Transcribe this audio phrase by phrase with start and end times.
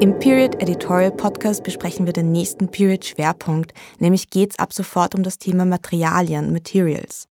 [0.00, 5.22] Im Period Editorial Podcast besprechen wir den nächsten Period Schwerpunkt, nämlich geht's ab sofort um
[5.22, 7.28] das Thema Materialien, Materials.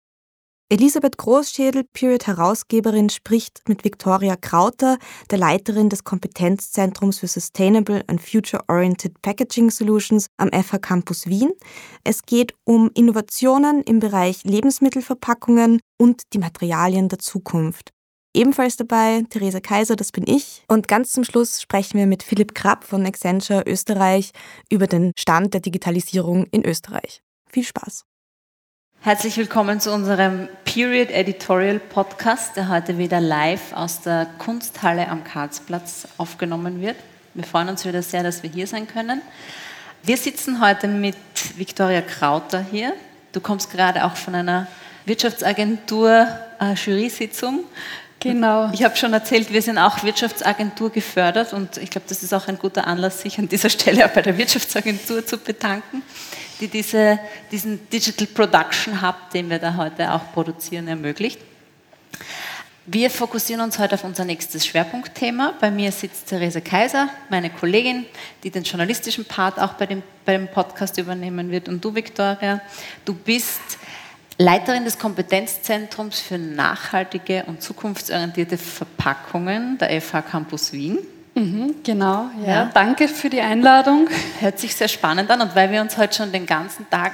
[0.76, 4.98] Elisabeth Großschädel, Period-Herausgeberin, spricht mit Victoria Krauter,
[5.32, 11.54] der Leiterin des Kompetenzzentrums für Sustainable and Future-Oriented Packaging Solutions am FH Campus Wien.
[12.04, 17.92] Es geht um Innovationen im Bereich Lebensmittelverpackungen und die Materialien der Zukunft.
[18.34, 20.66] Ebenfalls dabei Therese Kaiser, das bin ich.
[20.68, 24.32] Und ganz zum Schluss sprechen wir mit Philipp Krapp von Accenture Österreich
[24.70, 27.22] über den Stand der Digitalisierung in Österreich.
[27.50, 28.04] Viel Spaß!
[29.06, 35.24] Herzlich willkommen zu unserem Period Editorial Podcast, der heute wieder live aus der Kunsthalle am
[35.24, 36.96] Karlsplatz aufgenommen wird.
[37.36, 39.22] Wir freuen uns wieder sehr, dass wir hier sein können.
[40.02, 41.16] Wir sitzen heute mit
[41.56, 42.94] Viktoria Krauter hier.
[43.32, 44.66] Du kommst gerade auch von einer
[45.06, 46.28] Wirtschaftsagentur
[46.60, 46.74] äh.
[48.20, 48.72] Genau.
[48.74, 52.48] Ich habe schon erzählt, wir sind auch Wirtschaftsagentur gefördert und ich glaube, das ist auch
[52.48, 56.02] ein guter Anlass, sich an dieser Stelle auch bei der Wirtschaftsagentur zu bedanken
[56.60, 57.20] die diese,
[57.52, 61.40] diesen Digital Production Hub, den wir da heute auch produzieren, ermöglicht.
[62.88, 65.56] Wir fokussieren uns heute auf unser nächstes Schwerpunktthema.
[65.60, 68.06] Bei mir sitzt Therese Kaiser, meine Kollegin,
[68.44, 71.68] die den journalistischen Part auch bei dem, bei dem Podcast übernehmen wird.
[71.68, 72.62] Und du, Viktoria,
[73.04, 73.80] du bist
[74.38, 81.00] Leiterin des Kompetenzzentrums für nachhaltige und zukunftsorientierte Verpackungen der FH Campus Wien.
[81.36, 82.48] Mhm, genau, ja.
[82.48, 82.72] ja.
[82.74, 84.08] Danke für die Einladung.
[84.40, 87.14] Hört sich sehr spannend an und weil wir uns heute schon den ganzen Tag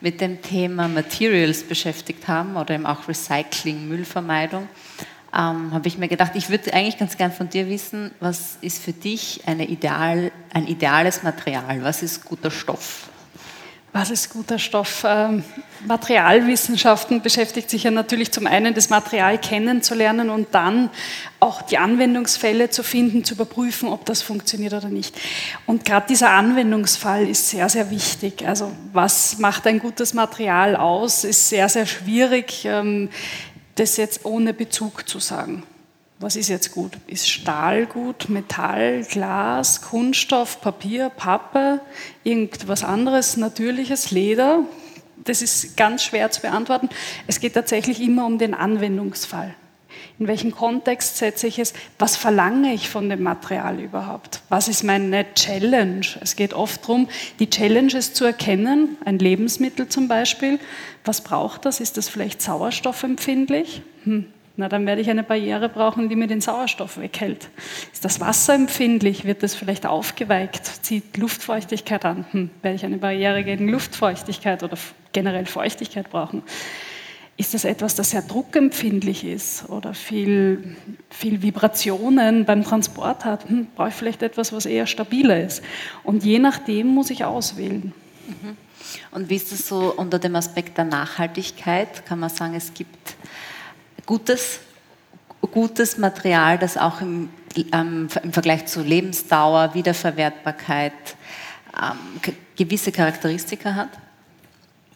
[0.00, 4.66] mit dem Thema Materials beschäftigt haben oder eben auch Recycling, Müllvermeidung,
[5.32, 8.82] ähm, habe ich mir gedacht, ich würde eigentlich ganz gern von dir wissen, was ist
[8.82, 11.82] für dich eine Ideal, ein ideales Material?
[11.82, 13.09] Was ist guter Stoff?
[13.92, 15.04] Was ist guter Stoff?
[15.04, 15.42] Ähm,
[15.84, 20.90] Materialwissenschaften beschäftigt sich ja natürlich zum einen, das Material kennenzulernen und dann
[21.40, 25.18] auch die Anwendungsfälle zu finden, zu überprüfen, ob das funktioniert oder nicht.
[25.66, 28.46] Und gerade dieser Anwendungsfall ist sehr, sehr wichtig.
[28.46, 33.08] Also was macht ein gutes Material aus, ist sehr, sehr schwierig, ähm,
[33.74, 35.64] das jetzt ohne Bezug zu sagen
[36.20, 36.92] was ist jetzt gut?
[37.06, 41.80] Ist Stahl gut, Metall, Glas, Kunststoff, Papier, Pappe,
[42.24, 44.64] irgendwas anderes, natürliches, Leder?
[45.24, 46.90] Das ist ganz schwer zu beantworten.
[47.26, 49.54] Es geht tatsächlich immer um den Anwendungsfall.
[50.18, 51.72] In welchem Kontext setze ich es?
[51.98, 54.42] Was verlange ich von dem Material überhaupt?
[54.50, 56.06] Was ist meine Challenge?
[56.20, 57.08] Es geht oft darum,
[57.38, 60.60] die Challenges zu erkennen, ein Lebensmittel zum Beispiel.
[61.04, 61.80] Was braucht das?
[61.80, 63.80] Ist das vielleicht sauerstoffempfindlich?
[64.04, 64.26] Hm
[64.60, 67.48] na, dann werde ich eine Barriere brauchen, die mir den Sauerstoff weghält.
[67.94, 69.24] Ist das Wasser empfindlich?
[69.24, 70.66] Wird das vielleicht aufgeweigt?
[70.82, 72.26] Zieht Luftfeuchtigkeit an?
[72.32, 74.76] Hm, werde ich eine Barriere gegen Luftfeuchtigkeit oder
[75.12, 76.42] generell Feuchtigkeit brauchen?
[77.38, 80.76] Ist das etwas, das sehr druckempfindlich ist oder viel,
[81.08, 83.48] viel Vibrationen beim Transport hat?
[83.48, 85.62] Hm, brauche ich vielleicht etwas, was eher stabiler ist?
[86.04, 87.94] Und je nachdem muss ich auswählen.
[88.28, 88.56] Mhm.
[89.12, 92.04] Und wie ist das so unter dem Aspekt der Nachhaltigkeit?
[92.04, 93.16] Kann man sagen, es gibt
[94.10, 94.58] gutes,
[95.52, 97.28] gutes Material, das auch im,
[97.72, 100.92] ähm, im Vergleich zu Lebensdauer, Wiederverwertbarkeit
[101.80, 103.90] ähm, gewisse Charakteristika hat?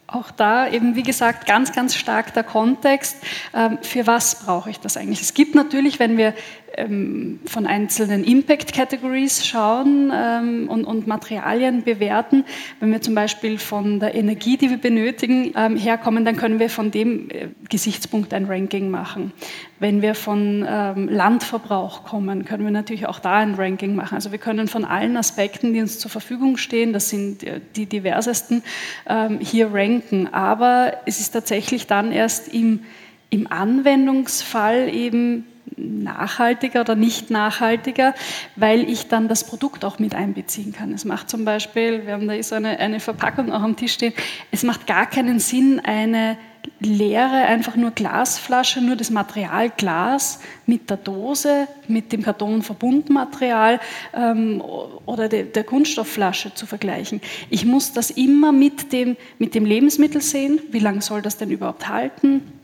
[0.07, 3.15] Auch da eben, wie gesagt, ganz, ganz stark der Kontext.
[3.53, 5.21] Ähm, für was brauche ich das eigentlich?
[5.21, 6.33] Es gibt natürlich, wenn wir
[6.77, 12.45] ähm, von einzelnen Impact Categories schauen ähm, und, und, Materialien bewerten.
[12.79, 16.69] Wenn wir zum Beispiel von der Energie, die wir benötigen, ähm, herkommen, dann können wir
[16.69, 19.31] von dem äh, Gesichtspunkt ein Ranking machen.
[19.79, 24.15] Wenn wir von ähm, Landverbrauch kommen, können wir natürlich auch da ein Ranking machen.
[24.15, 27.85] Also wir können von allen Aspekten, die uns zur Verfügung stehen, das sind äh, die
[27.85, 28.63] diversesten,
[29.07, 30.33] ähm, hier ranken.
[30.33, 32.81] Aber es ist tatsächlich dann erst im,
[33.29, 35.45] im Anwendungsfall eben
[35.77, 38.13] nachhaltiger oder nicht nachhaltiger,
[38.55, 40.93] weil ich dann das Produkt auch mit einbeziehen kann.
[40.93, 44.13] Es macht zum Beispiel, wir haben da so eine, eine Verpackung auch am Tisch stehen,
[44.51, 46.37] es macht gar keinen Sinn, eine
[46.79, 53.79] leere, einfach nur Glasflasche, nur das Material Glas mit der Dose, mit dem Kartonverbundmaterial
[54.13, 54.61] ähm,
[55.05, 57.21] oder de, der Kunststoffflasche zu vergleichen.
[57.49, 60.59] Ich muss das immer mit dem, mit dem Lebensmittel sehen.
[60.71, 62.54] Wie lange soll das denn überhaupt halten?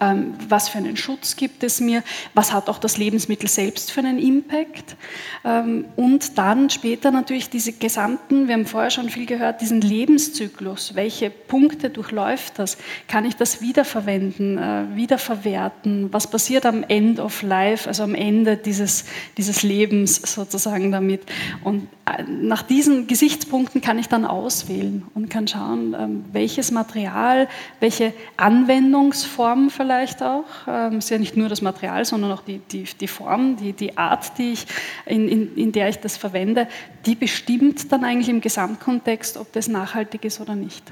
[0.00, 2.02] Ähm, was für einen Schutz gibt es mir,
[2.34, 4.96] was hat auch das Lebensmittel selbst für einen Impact?
[5.44, 10.94] Ähm, und dann später natürlich diese gesamten, wir haben vorher schon viel gehört, diesen Lebenszyklus,
[10.94, 12.78] welche Punkte durchläuft das,
[13.08, 18.56] kann ich das wiederverwenden, äh, wiederverwerten, was passiert am End of Life, also am Ende
[18.56, 19.04] dieses,
[19.36, 21.22] dieses Lebens sozusagen damit?
[21.64, 27.48] Und äh, nach diesen Gesichtspunkten kann ich dann auswählen und kann schauen, ähm, welches Material,
[27.80, 30.44] welche Anwendungsform vielleicht auch.
[30.66, 33.72] Ähm, es ist ja nicht nur das Material, sondern auch die, die, die Form, die,
[33.72, 34.66] die Art, die ich,
[35.06, 36.68] in, in, in der ich das verwende,
[37.06, 40.84] die bestimmt dann eigentlich im Gesamtkontext, ob das nachhaltig ist oder nicht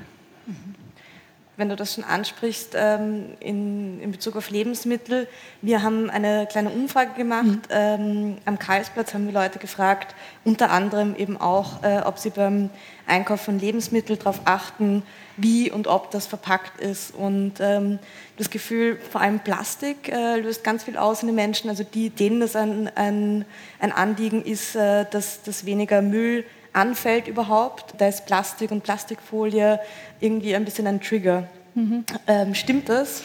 [1.61, 5.29] wenn du das schon ansprichst, ähm, in, in, Bezug auf Lebensmittel.
[5.61, 7.45] Wir haben eine kleine Umfrage gemacht.
[7.45, 7.61] Mhm.
[7.69, 12.71] Ähm, am Karlsplatz haben wir Leute gefragt, unter anderem eben auch, äh, ob sie beim
[13.07, 15.03] Einkauf von Lebensmitteln darauf achten,
[15.37, 17.15] wie und ob das verpackt ist.
[17.15, 17.99] Und ähm,
[18.39, 21.69] das Gefühl, vor allem Plastik äh, löst ganz viel aus in den Menschen.
[21.69, 23.45] Also die, denen das ein, ein,
[23.81, 27.95] ein Anliegen ist, äh, dass, dass weniger Müll anfällt überhaupt.
[27.99, 29.81] Da ist Plastik und Plastikfolie
[30.21, 31.45] irgendwie ein bisschen ein Trigger.
[31.75, 32.05] Mhm.
[32.27, 33.23] Ähm, stimmt das?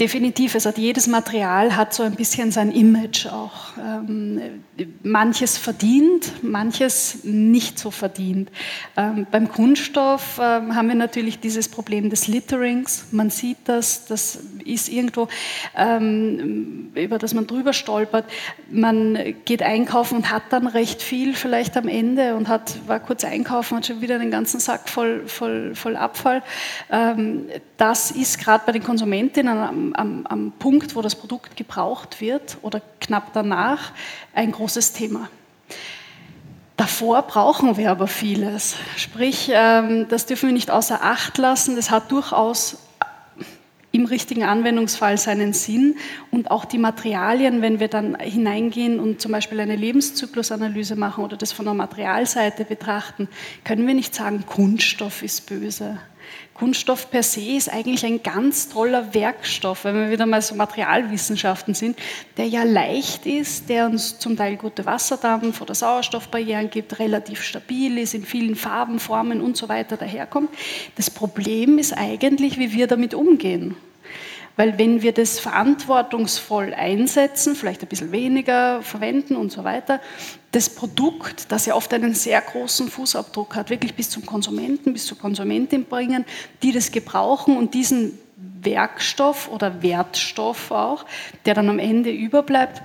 [0.00, 3.76] Definitiv, es hat jedes Material hat so ein bisschen sein Image auch.
[3.78, 4.40] Ähm,
[5.04, 8.50] manches verdient, manches nicht so verdient.
[8.96, 13.06] Ähm, beim Kunststoff ähm, haben wir natürlich dieses Problem des Litterings.
[13.12, 15.28] Man sieht das, das ist irgendwo,
[16.94, 18.24] über das man drüber stolpert.
[18.70, 23.24] Man geht einkaufen und hat dann recht viel vielleicht am Ende und hat, war kurz
[23.24, 26.42] einkaufen und schon wieder den ganzen Sack voll, voll, voll Abfall.
[27.76, 32.80] Das ist gerade bei den Konsumentinnen am, am, Punkt, wo das Produkt gebraucht wird oder
[33.00, 33.92] knapp danach,
[34.32, 35.28] ein großes Thema.
[36.76, 38.76] Davor brauchen wir aber vieles.
[38.96, 41.76] Sprich, ähm, das dürfen wir nicht außer Acht lassen.
[41.76, 42.78] Das hat durchaus
[43.94, 45.96] im richtigen Anwendungsfall seinen Sinn
[46.32, 51.36] und auch die Materialien, wenn wir dann hineingehen und zum Beispiel eine Lebenszyklusanalyse machen oder
[51.36, 53.28] das von der Materialseite betrachten,
[53.62, 55.98] können wir nicht sagen, Kunststoff ist böse.
[56.54, 61.74] Kunststoff per se ist eigentlich ein ganz toller Werkstoff, wenn wir wieder mal so Materialwissenschaften
[61.74, 61.98] sind,
[62.36, 67.98] der ja leicht ist, der uns zum Teil gute Wasserdampf oder Sauerstoffbarrieren gibt, relativ stabil
[67.98, 70.50] ist, in vielen Farben, Formen und so weiter daherkommt.
[70.96, 73.76] Das Problem ist eigentlich, wie wir damit umgehen.
[74.56, 80.00] Weil wenn wir das verantwortungsvoll einsetzen, vielleicht ein bisschen weniger verwenden und so weiter,
[80.54, 85.06] das Produkt, das ja oft einen sehr großen Fußabdruck hat, wirklich bis zum Konsumenten, bis
[85.06, 86.24] zur Konsumentin bringen,
[86.62, 88.18] die das gebrauchen und diesen
[88.62, 91.06] Werkstoff oder Wertstoff auch,
[91.44, 92.82] der dann am Ende überbleibt,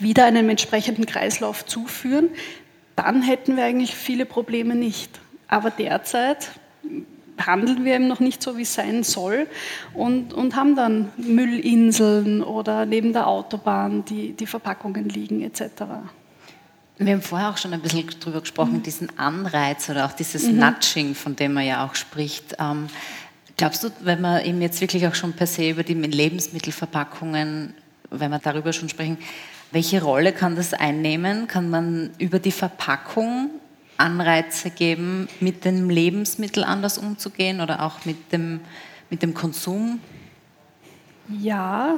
[0.00, 2.30] wieder einem entsprechenden Kreislauf zuführen,
[2.96, 5.20] dann hätten wir eigentlich viele Probleme nicht.
[5.46, 6.50] Aber derzeit
[7.38, 9.46] handeln wir eben noch nicht so, wie es sein soll
[9.94, 15.84] und, und haben dann Müllinseln oder neben der Autobahn die, die Verpackungen liegen etc.
[17.02, 18.82] Wir haben vorher auch schon ein bisschen darüber gesprochen, mhm.
[18.82, 20.58] diesen Anreiz oder auch dieses mhm.
[20.58, 22.56] Nudging, von dem man ja auch spricht.
[22.58, 22.88] Ähm,
[23.56, 27.72] glaubst du, wenn wir eben jetzt wirklich auch schon per se über die Lebensmittelverpackungen,
[28.10, 29.16] wenn wir darüber schon sprechen,
[29.72, 31.46] welche Rolle kann das einnehmen?
[31.46, 33.48] Kann man über die Verpackung
[33.96, 38.60] Anreize geben, mit dem Lebensmittel anders umzugehen oder auch mit dem,
[39.08, 40.00] mit dem Konsum?
[41.28, 41.94] Ja,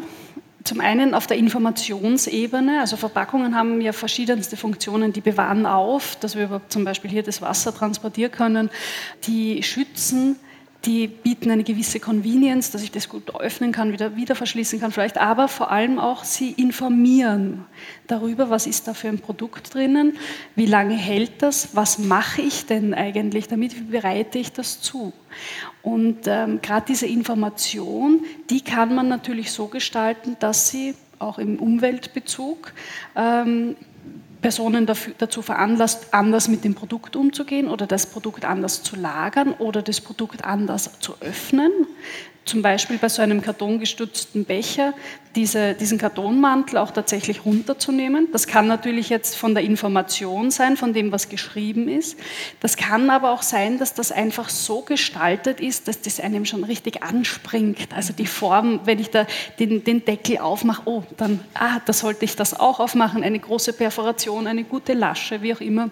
[0.64, 6.36] zum einen auf der Informationsebene, also Verpackungen haben ja verschiedenste Funktionen, die bewahren auf, dass
[6.36, 8.70] wir zum Beispiel hier das Wasser transportieren können,
[9.26, 10.36] die schützen
[10.84, 14.90] die bieten eine gewisse Convenience, dass ich das gut öffnen kann, wieder, wieder verschließen kann
[14.90, 17.64] vielleicht, aber vor allem auch sie informieren
[18.08, 20.18] darüber, was ist da für ein Produkt drinnen,
[20.56, 25.12] wie lange hält das, was mache ich denn eigentlich damit, wie bereite ich das zu.
[25.82, 31.58] Und ähm, gerade diese Information, die kann man natürlich so gestalten, dass sie auch im
[31.58, 32.72] Umweltbezug
[33.16, 33.76] ähm,
[34.40, 39.52] Personen dafür, dazu veranlasst, anders mit dem Produkt umzugehen oder das Produkt anders zu lagern
[39.52, 41.70] oder das Produkt anders zu öffnen
[42.44, 44.94] zum Beispiel bei so einem kartongestützten Becher
[45.34, 48.28] diese, diesen Kartonmantel auch tatsächlich runterzunehmen.
[48.32, 52.18] Das kann natürlich jetzt von der Information sein, von dem, was geschrieben ist.
[52.60, 56.64] Das kann aber auch sein, dass das einfach so gestaltet ist, dass das einem schon
[56.64, 57.94] richtig anspringt.
[57.94, 59.26] Also die Form, wenn ich da
[59.58, 63.72] den, den Deckel aufmache, oh, dann, ah, da sollte ich das auch aufmachen, eine große
[63.72, 65.90] Perforation, eine gute Lasche, wie auch immer.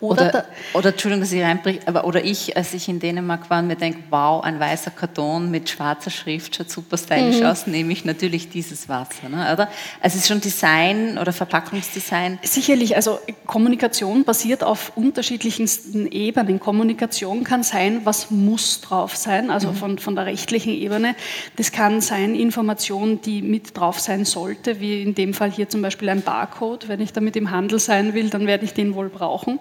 [0.00, 3.60] Oder, oder, oder, Entschuldigung, dass ich reinbrich, aber oder ich, als ich in Dänemark war
[3.60, 7.46] und mir denke, wow, ein weißer Karton mit schwarzer Schrift schaut super stylisch mhm.
[7.46, 9.28] aus, nehme ich natürlich dieses Wasser.
[9.28, 9.68] Ne, oder?
[10.00, 12.38] Also es ist schon Design oder Verpackungsdesign.
[12.42, 16.60] Sicherlich, also Kommunikation basiert auf unterschiedlichsten Ebenen.
[16.60, 19.74] Kommunikation kann sein, was muss drauf sein, also mhm.
[19.74, 21.16] von, von der rechtlichen Ebene.
[21.56, 25.82] Das kann sein Information, die mit drauf sein sollte, wie in dem Fall hier zum
[25.82, 26.88] Beispiel ein Barcode.
[26.88, 29.58] Wenn ich damit im Handel sein will, dann werde ich den wohl brauchen.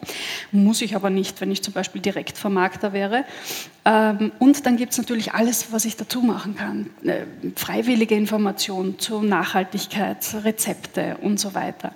[0.51, 3.25] Muss ich aber nicht, wenn ich zum Beispiel Direktvermarkter wäre.
[3.85, 6.89] Ähm, und dann gibt es natürlich alles, was ich dazu machen kann.
[7.05, 11.93] Äh, freiwillige Information zu Nachhaltigkeit, Rezepte und so weiter.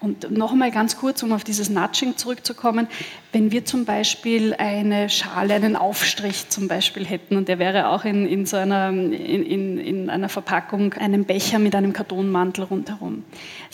[0.00, 2.86] Und noch einmal ganz kurz, um auf dieses Nudging zurückzukommen.
[3.32, 8.04] Wenn wir zum Beispiel eine Schale, einen Aufstrich zum Beispiel hätten und der wäre auch
[8.04, 13.24] in, in so einer, in, in, in einer Verpackung, einem Becher mit einem Kartonmantel rundherum.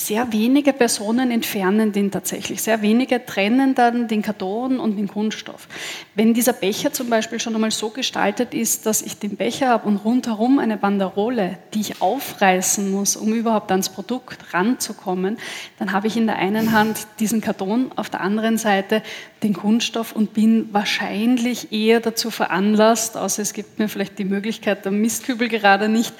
[0.00, 2.62] Sehr wenige Personen entfernen den tatsächlich.
[2.62, 5.68] Sehr wenige trennen dann den Karton und den Kunststoff.
[6.14, 9.86] Wenn dieser Becher zum Beispiel schon einmal so gestaltet ist, dass ich den Becher habe
[9.86, 15.36] und rundherum eine Banderole, die ich aufreißen muss, um überhaupt ans Produkt ranzukommen,
[15.78, 19.02] dann habe ich in der einen Hand diesen Karton, auf der anderen Seite
[19.42, 24.86] den Kunststoff und bin wahrscheinlich eher dazu veranlasst, außer es gibt mir vielleicht die Möglichkeit,
[24.86, 26.14] der Mistkübel gerade nicht,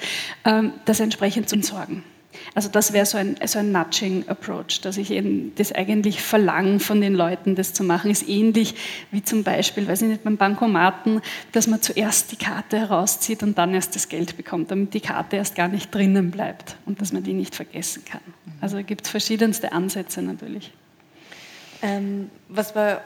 [0.45, 2.03] ähm, das entsprechend zu entsorgen.
[2.53, 7.01] Also das wäre so ein, so ein Nudging-Approach, dass ich eben das eigentlich verlange von
[7.01, 8.11] den Leuten, das zu machen.
[8.11, 8.75] Ist ähnlich
[9.11, 11.21] wie zum Beispiel, weiß ich nicht, beim Bankomaten,
[11.51, 15.37] dass man zuerst die Karte herauszieht und dann erst das Geld bekommt, damit die Karte
[15.37, 18.21] erst gar nicht drinnen bleibt und dass man die nicht vergessen kann.
[18.59, 20.71] Also gibt es verschiedenste Ansätze natürlich.
[21.81, 23.01] Ähm, was wir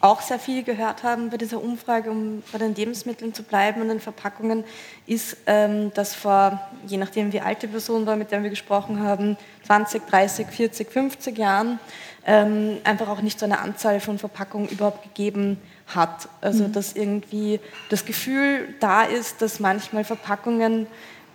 [0.00, 3.88] auch sehr viel gehört haben bei dieser Umfrage, um bei den Lebensmitteln zu bleiben und
[3.88, 4.64] den Verpackungen,
[5.06, 9.02] ist, ähm, dass vor, je nachdem wie alt die Person war, mit der wir gesprochen
[9.02, 9.36] haben,
[9.66, 11.80] 20, 30, 40, 50 Jahren,
[12.26, 16.28] ähm, einfach auch nicht so eine Anzahl von Verpackungen überhaupt gegeben hat.
[16.40, 16.72] Also mhm.
[16.72, 20.86] dass irgendwie das Gefühl da ist, dass manchmal Verpackungen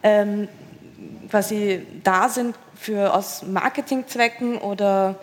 [0.03, 0.47] ähm,
[1.29, 5.19] quasi da sind für aus Marketingzwecken oder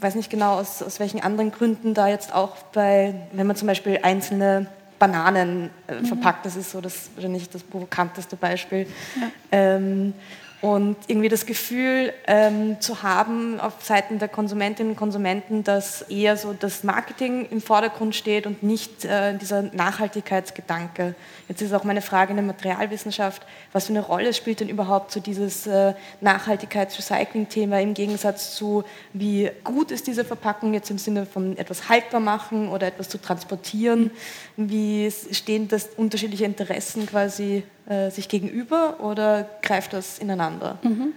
[0.00, 3.66] weiß nicht genau aus, aus welchen anderen Gründen da jetzt auch bei, wenn man zum
[3.66, 4.66] Beispiel einzelne
[4.98, 6.06] Bananen äh, mhm.
[6.06, 8.86] verpackt, das ist so das wahrscheinlich das provokanteste Beispiel.
[9.20, 9.28] Ja.
[9.52, 10.14] Ähm,
[10.62, 16.36] und irgendwie das Gefühl ähm, zu haben auf Seiten der Konsumentinnen und Konsumenten, dass eher
[16.38, 21.14] so das Marketing im Vordergrund steht und nicht äh, dieser Nachhaltigkeitsgedanke.
[21.48, 25.12] Jetzt ist auch meine Frage in der Materialwissenschaft, was für eine Rolle spielt denn überhaupt
[25.12, 31.26] so dieses äh, Nachhaltigkeits-Recycling-Thema im Gegensatz zu, wie gut ist diese Verpackung jetzt im Sinne
[31.26, 34.10] von etwas haltbar machen oder etwas zu transportieren?
[34.56, 40.78] Wie stehen das unterschiedliche Interessen quasi äh, sich gegenüber oder greift das ineinander?
[40.82, 41.12] Mhm.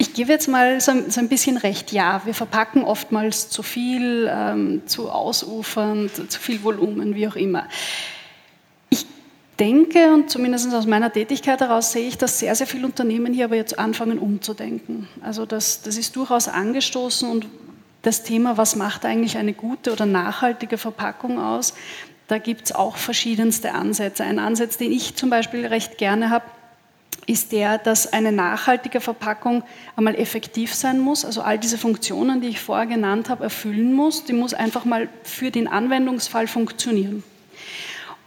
[0.00, 1.90] Ich gebe jetzt mal so, ein bisschen recht.
[1.90, 7.66] Ja, wir verpacken oftmals zu viel, ähm, zu ausufernd, zu viel Volumen, wie auch immer.
[8.90, 9.06] Ich
[9.58, 13.46] denke, und zumindest aus meiner Tätigkeit heraus sehe ich, dass sehr, sehr viele Unternehmen hier
[13.46, 15.08] aber jetzt anfangen umzudenken.
[15.20, 17.46] Also das, das ist durchaus angestoßen und
[18.02, 21.74] das Thema, was macht eigentlich eine gute oder nachhaltige Verpackung aus,
[22.28, 24.22] da gibt es auch verschiedenste Ansätze.
[24.22, 26.44] Ein Ansatz, den ich zum Beispiel recht gerne habe,
[27.26, 29.62] ist der, dass eine nachhaltige Verpackung
[29.96, 34.24] einmal effektiv sein muss, also all diese Funktionen, die ich vorher genannt habe, erfüllen muss.
[34.24, 37.22] Die muss einfach mal für den Anwendungsfall funktionieren.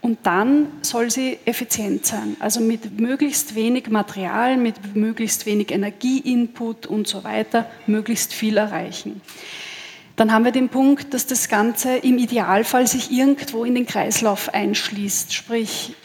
[0.01, 6.87] Und dann soll sie effizient sein, also mit möglichst wenig Material, mit möglichst wenig Energieinput
[6.87, 9.21] und so weiter, möglichst viel erreichen.
[10.21, 14.53] Dann haben wir den Punkt, dass das Ganze im Idealfall sich irgendwo in den Kreislauf
[14.53, 15.95] einschließt, sprich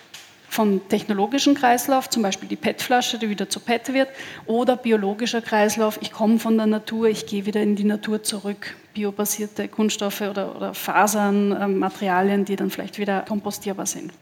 [0.48, 4.08] vom technologischen Kreislauf, zum Beispiel die PET-Flasche, die wieder zu PET wird,
[4.46, 8.74] oder biologischer Kreislauf, ich komme von der Natur, ich gehe wieder in die Natur zurück,
[8.94, 14.14] biobasierte Kunststoffe oder, oder Fasern, äh, Materialien, die dann vielleicht wieder kompostierbar sind.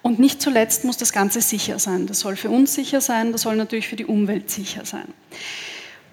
[0.00, 2.06] Und nicht zuletzt muss das Ganze sicher sein.
[2.06, 5.12] Das soll für uns sicher sein, das soll natürlich für die Umwelt sicher sein.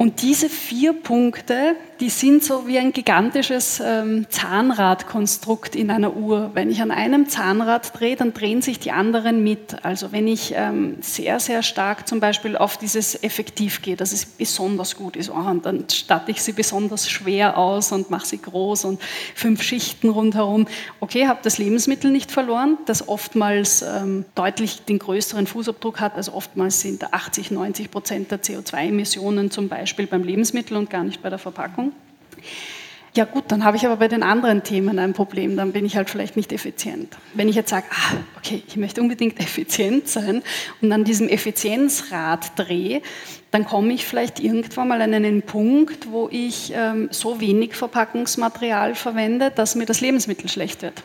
[0.01, 6.51] Und diese vier Punkte, die sind so wie ein gigantisches ähm, Zahnradkonstrukt in einer Uhr.
[6.53, 9.83] Wenn ich an einem Zahnrad drehe, dann drehen sich die anderen mit.
[9.83, 14.25] Also wenn ich ähm, sehr, sehr stark zum Beispiel auf dieses Effektiv gehe, dass es
[14.25, 18.41] besonders gut ist, oh, und dann statte ich sie besonders schwer aus und mache sie
[18.41, 19.01] groß und
[19.35, 20.65] fünf Schichten rundherum.
[21.01, 26.15] Okay, habe das Lebensmittel nicht verloren, das oftmals ähm, deutlich den größeren Fußabdruck hat.
[26.15, 31.03] Also oftmals sind 80, 90 Prozent der CO2-Emissionen zum Beispiel Beispiel beim Lebensmittel und gar
[31.03, 31.93] nicht bei der Verpackung.
[33.15, 35.97] Ja gut, dann habe ich aber bei den anderen Themen ein Problem, dann bin ich
[35.97, 37.17] halt vielleicht nicht effizient.
[37.33, 40.43] Wenn ich jetzt sage, ah, okay, ich möchte unbedingt effizient sein
[40.79, 43.01] und an diesem Effizienzrad drehe,
[43.49, 48.93] dann komme ich vielleicht irgendwann mal an einen Punkt, wo ich ähm, so wenig Verpackungsmaterial
[48.93, 51.01] verwende, dass mir das Lebensmittel schlecht wird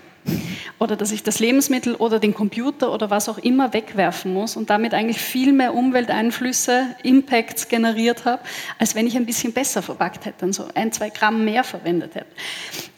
[0.78, 4.70] oder dass ich das Lebensmittel oder den Computer oder was auch immer wegwerfen muss und
[4.70, 8.42] damit eigentlich viel mehr Umwelteinflüsse, Impacts generiert habe,
[8.78, 12.14] als wenn ich ein bisschen besser verpackt hätte und so ein, zwei Gramm mehr verwendet
[12.14, 12.26] hätte.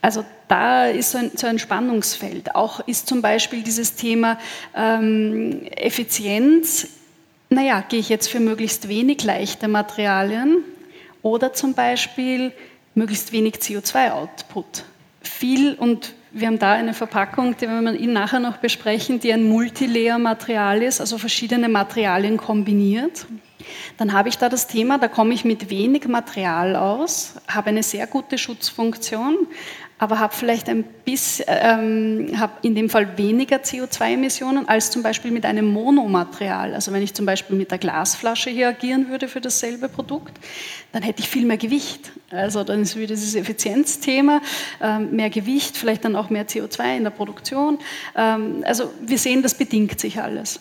[0.02, 2.54] Also da ist so ein, so ein Spannungsfeld.
[2.54, 4.38] Auch ist zum Beispiel dieses Thema
[4.75, 6.88] ähm, Effizienz,
[7.49, 10.64] naja, gehe ich jetzt für möglichst wenig leichte Materialien
[11.23, 12.52] oder zum Beispiel
[12.95, 14.85] möglichst wenig CO2-Output.
[15.23, 19.33] Viel und wir haben da eine Verpackung, die werden wir Ihnen nachher noch besprechen, die
[19.33, 23.26] ein Multilayer-Material ist, also verschiedene Materialien kombiniert.
[23.97, 27.83] Dann habe ich da das Thema, da komme ich mit wenig Material aus, habe eine
[27.83, 29.47] sehr gute Schutzfunktion,
[29.98, 35.30] aber habe vielleicht ein bisschen, ähm, habe in dem Fall weniger CO2-Emissionen als zum Beispiel
[35.30, 36.74] mit einem Monomaterial.
[36.74, 40.38] Also wenn ich zum Beispiel mit der Glasflasche hier agieren würde für dasselbe Produkt,
[40.92, 42.12] dann hätte ich viel mehr Gewicht.
[42.30, 44.42] Also dann ist wieder dieses Effizienzthema,
[44.82, 47.78] ähm, mehr Gewicht, vielleicht dann auch mehr CO2 in der Produktion.
[48.14, 50.60] Ähm, also wir sehen, das bedingt sich alles.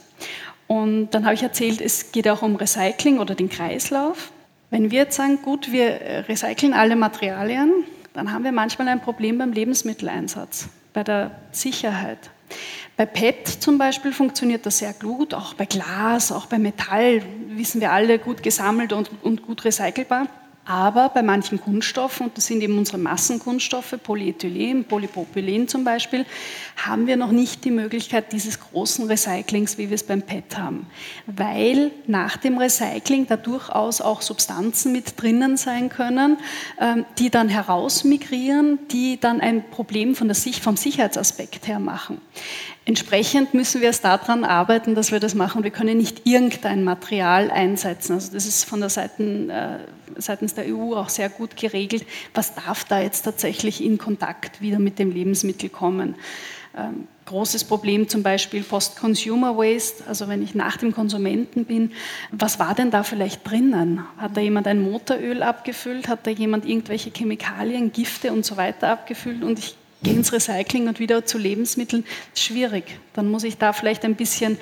[0.67, 4.31] Und dann habe ich erzählt, es geht auch um Recycling oder den Kreislauf.
[4.71, 7.71] Wenn wir jetzt sagen, gut, wir recyceln alle Materialien,
[8.15, 12.31] dann haben wir manchmal ein Problem beim Lebensmitteleinsatz, bei der Sicherheit.
[12.95, 17.81] Bei PET zum Beispiel funktioniert das sehr gut, auch bei Glas, auch bei Metall, wissen
[17.81, 20.27] wir alle, gut gesammelt und, und gut recycelbar.
[20.65, 26.25] Aber bei manchen Kunststoffen, und das sind eben unsere Massenkunststoffe, Polyethylen, Polypropylen zum Beispiel,
[26.75, 30.87] haben wir noch nicht die Möglichkeit dieses großen Recyclings, wie wir es beim PET haben.
[31.27, 36.37] Weil nach dem Recycling da durchaus auch Substanzen mit drinnen sein können,
[36.81, 42.19] ähm, die dann herausmigrieren, die dann ein Problem von der Sicht, vom Sicherheitsaspekt her machen.
[42.87, 45.63] Entsprechend müssen wir es daran arbeiten, dass wir das machen.
[45.63, 48.13] Wir können nicht irgendein Material einsetzen.
[48.13, 49.79] Also das ist von der Seiten, äh,
[50.17, 52.05] seitens der EU auch sehr gut geregelt.
[52.35, 56.13] Was darf da jetzt tatsächlich in Kontakt wieder mit dem Lebensmittel kommen?
[56.77, 61.91] Ähm, großes Problem zum Beispiel Post-Consumer Waste, also wenn ich nach dem Konsumenten bin,
[62.31, 64.03] was war denn da vielleicht drinnen?
[64.17, 66.07] Hat da jemand ein Motoröl abgefüllt?
[66.07, 69.43] Hat da jemand irgendwelche Chemikalien, Gifte und so weiter abgefüllt?
[69.43, 69.75] Und ich
[70.07, 72.99] ins Recycling und wieder zu Lebensmitteln, schwierig.
[73.13, 74.57] Dann muss ich da vielleicht ein bisschen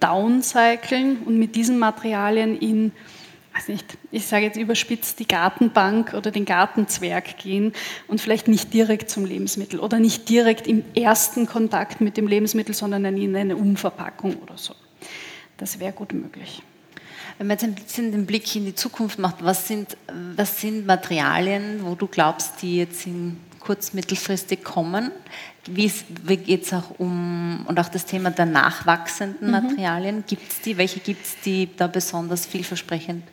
[0.00, 2.92] downcyclen und mit diesen Materialien in,
[3.54, 7.72] weiß nicht, ich sage jetzt überspitzt, die Gartenbank oder den Gartenzwerg gehen
[8.08, 12.74] und vielleicht nicht direkt zum Lebensmittel oder nicht direkt im ersten Kontakt mit dem Lebensmittel,
[12.74, 14.74] sondern in eine Umverpackung oder so.
[15.56, 16.62] Das wäre gut möglich.
[17.38, 19.96] Wenn man jetzt ein bisschen den Blick in die Zukunft macht, was sind,
[20.36, 25.10] was sind Materialien, wo du glaubst, die jetzt in kurz-, mittelfristig kommen.
[25.66, 25.90] Wie,
[26.24, 29.52] wie geht es auch um, und auch das Thema der nachwachsenden mhm.
[29.52, 30.76] Materialien, gibt es die?
[30.76, 33.24] Welche gibt es, die da besonders vielversprechend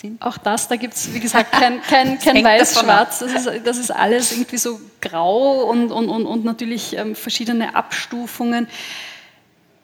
[0.00, 0.20] sind?
[0.22, 3.20] Auch das, da gibt es, wie gesagt, kein, kein, kein Weiß-Schwarz.
[3.20, 7.74] Das ist, das ist alles irgendwie so grau und, und, und, und natürlich ähm, verschiedene
[7.74, 8.66] Abstufungen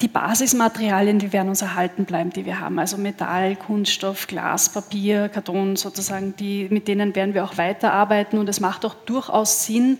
[0.02, 2.78] die Basismaterialien, die werden uns erhalten bleiben, die wir haben.
[2.78, 8.38] Also Metall, Kunststoff, Glas, Papier, Karton sozusagen, die, mit denen werden wir auch weiterarbeiten.
[8.38, 9.98] Und es macht auch durchaus Sinn,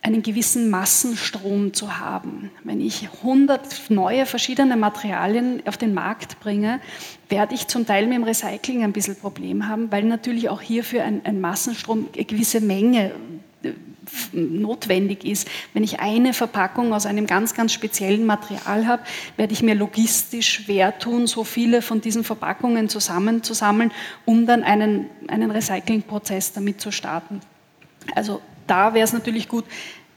[0.00, 2.50] einen gewissen Massenstrom zu haben.
[2.64, 6.80] Wenn ich 100 neue verschiedene Materialien auf den Markt bringe,
[7.28, 11.04] werde ich zum Teil mit dem Recycling ein bisschen Problem haben, weil natürlich auch hierfür
[11.04, 13.12] ein, ein Massenstrom eine gewisse Menge
[14.32, 15.48] notwendig ist.
[15.74, 19.02] Wenn ich eine Verpackung aus einem ganz, ganz speziellen Material habe,
[19.36, 23.92] werde ich mir logistisch schwer tun, so viele von diesen Verpackungen zusammenzusammeln,
[24.24, 27.40] um dann einen, einen Recyclingprozess damit zu starten.
[28.14, 29.64] Also da wäre es natürlich gut,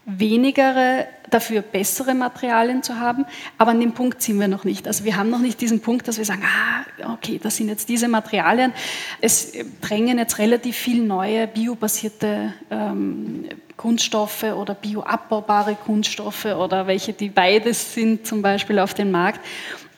[0.06, 3.26] wenigere, dafür bessere Materialien zu haben,
[3.58, 4.86] aber an dem Punkt sind wir noch nicht.
[4.86, 7.88] Also wir haben noch nicht diesen Punkt, dass wir sagen, ah, okay, das sind jetzt
[7.88, 8.72] diese Materialien.
[9.20, 17.28] Es drängen jetzt relativ viele neue biobasierte ähm, Kunststoffe oder bioabbaubare Kunststoffe oder welche, die
[17.28, 19.40] beides sind, zum Beispiel auf den Markt.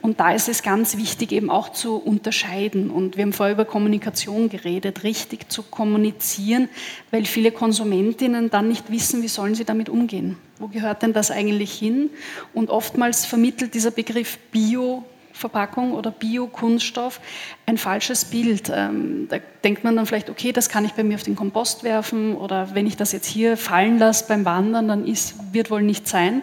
[0.00, 2.90] Und da ist es ganz wichtig, eben auch zu unterscheiden.
[2.90, 6.68] Und wir haben vorher über Kommunikation geredet, richtig zu kommunizieren,
[7.10, 10.36] weil viele Konsumentinnen dann nicht wissen, wie sollen sie damit umgehen.
[10.58, 12.10] Wo gehört denn das eigentlich hin?
[12.54, 15.04] Und oftmals vermittelt dieser Begriff Bio
[15.38, 17.20] Verpackung oder Biokunststoff
[17.64, 18.70] ein falsches Bild.
[18.74, 21.84] Ähm, da denkt man dann vielleicht, okay, das kann ich bei mir auf den Kompost
[21.84, 25.82] werfen oder wenn ich das jetzt hier fallen lasse beim Wandern, dann ist, wird wohl
[25.82, 26.42] nicht sein.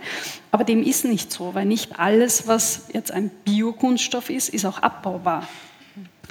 [0.52, 4.80] Aber dem ist nicht so, weil nicht alles, was jetzt ein Biokunststoff ist, ist auch
[4.80, 5.48] abbaubar.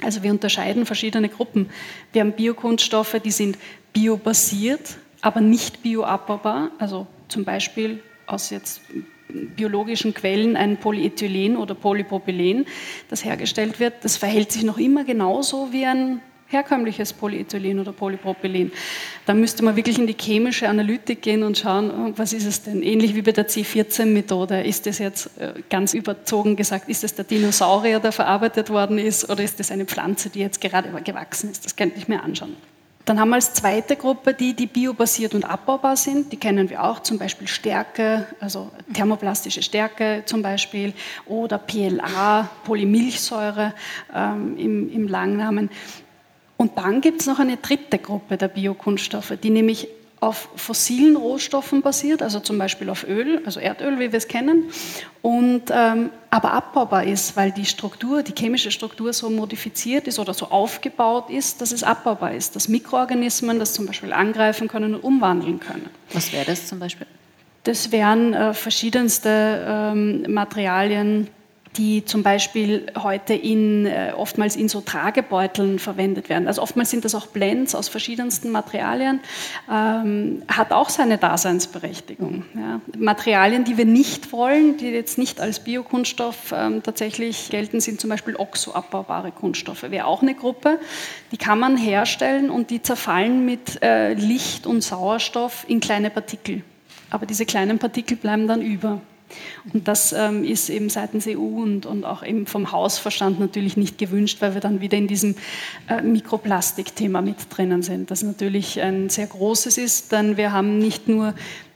[0.01, 1.69] Also wir unterscheiden verschiedene Gruppen.
[2.11, 3.57] Wir haben Biokunststoffe, die sind
[3.93, 6.71] biobasiert, aber nicht bioabbaubar.
[6.79, 8.81] Also zum Beispiel aus jetzt
[9.29, 12.65] biologischen Quellen ein Polyethylen oder Polypropylen,
[13.09, 18.71] das hergestellt wird, das verhält sich noch immer genauso wie ein herkömmliches Polyethylen oder Polypropylen.
[19.25, 22.61] Da müsste man wirklich in die chemische Analytik gehen und schauen, oh, was ist es
[22.61, 22.83] denn?
[22.83, 24.61] Ähnlich wie bei der C14-Methode.
[24.61, 29.29] Ist das jetzt äh, ganz überzogen gesagt, ist es der Dinosaurier, der verarbeitet worden ist,
[29.29, 31.65] oder ist es eine Pflanze, die jetzt gerade gewachsen ist?
[31.65, 32.55] Das könnte ich mir anschauen.
[33.05, 36.33] Dann haben wir als zweite Gruppe die, die biobasiert und abbaubar sind.
[36.33, 40.91] Die kennen wir auch, zum Beispiel Stärke, also thermoplastische Stärke zum Beispiel,
[41.27, 43.73] oder PLA, Polymilchsäure
[44.13, 45.69] ähm, im, im Langnamen.
[46.57, 49.87] Und dann gibt es noch eine dritte Gruppe der Biokunststoffe, die nämlich
[50.25, 54.65] auf fossilen Rohstoffen basiert, also zum Beispiel auf Öl, also Erdöl, wie wir es kennen,
[55.21, 60.33] und, ähm, aber abbaubar ist, weil die Struktur, die chemische Struktur so modifiziert ist oder
[60.33, 65.03] so aufgebaut ist, dass es abbaubar ist, dass Mikroorganismen das zum Beispiel angreifen können und
[65.03, 65.89] umwandeln können.
[66.13, 67.07] Was wäre das zum Beispiel?
[67.63, 71.27] Das wären äh, verschiedenste ähm, Materialien,
[71.77, 76.47] die zum Beispiel heute in, äh, oftmals in so Tragebeuteln verwendet werden.
[76.47, 79.19] Also oftmals sind das auch Blends aus verschiedensten Materialien,
[79.71, 82.45] ähm, hat auch seine Daseinsberechtigung.
[82.55, 82.81] Ja.
[82.97, 88.09] Materialien, die wir nicht wollen, die jetzt nicht als Biokunststoff ähm, tatsächlich gelten, sind zum
[88.09, 89.83] Beispiel oxoabbaubare Kunststoffe.
[89.89, 90.79] Wäre auch eine Gruppe,
[91.31, 96.63] die kann man herstellen und die zerfallen mit äh, Licht und Sauerstoff in kleine Partikel.
[97.09, 99.01] Aber diese kleinen Partikel bleiben dann über.
[99.73, 103.97] Und das ähm, ist eben seitens EU und, und auch eben vom Hausverstand natürlich nicht
[103.97, 105.35] gewünscht, weil wir dann wieder in diesem
[105.87, 111.07] äh, Mikroplastik-Thema mit drinnen sind, das natürlich ein sehr großes ist, denn wir haben nicht
[111.07, 111.33] nur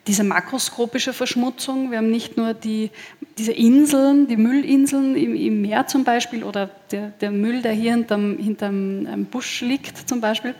[0.07, 2.89] diese makroskopische Verschmutzung, wir haben nicht nur die,
[3.37, 7.91] diese Inseln, die Müllinseln im, im Meer zum Beispiel oder der, der Müll, der hier
[7.91, 10.55] hinterm, hinterm ähm, Busch liegt zum Beispiel,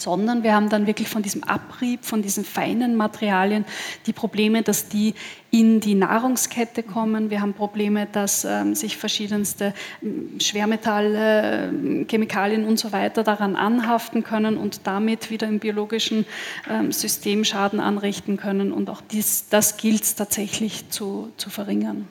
[0.00, 3.64] sondern wir haben dann wirklich von diesem Abrieb, von diesen feinen Materialien
[4.06, 5.14] die Probleme, dass die
[5.50, 7.30] in die Nahrungskette kommen.
[7.30, 13.56] Wir haben Probleme, dass ähm, sich verschiedenste ähm, Schwermetalle, ähm, Chemikalien und so weiter daran
[13.56, 16.24] anhaften können und damit wieder im biologischen
[16.70, 18.72] ähm, System Schaden anrichten können.
[18.72, 22.06] Und auch dies, das gilt es tatsächlich zu, zu verringern.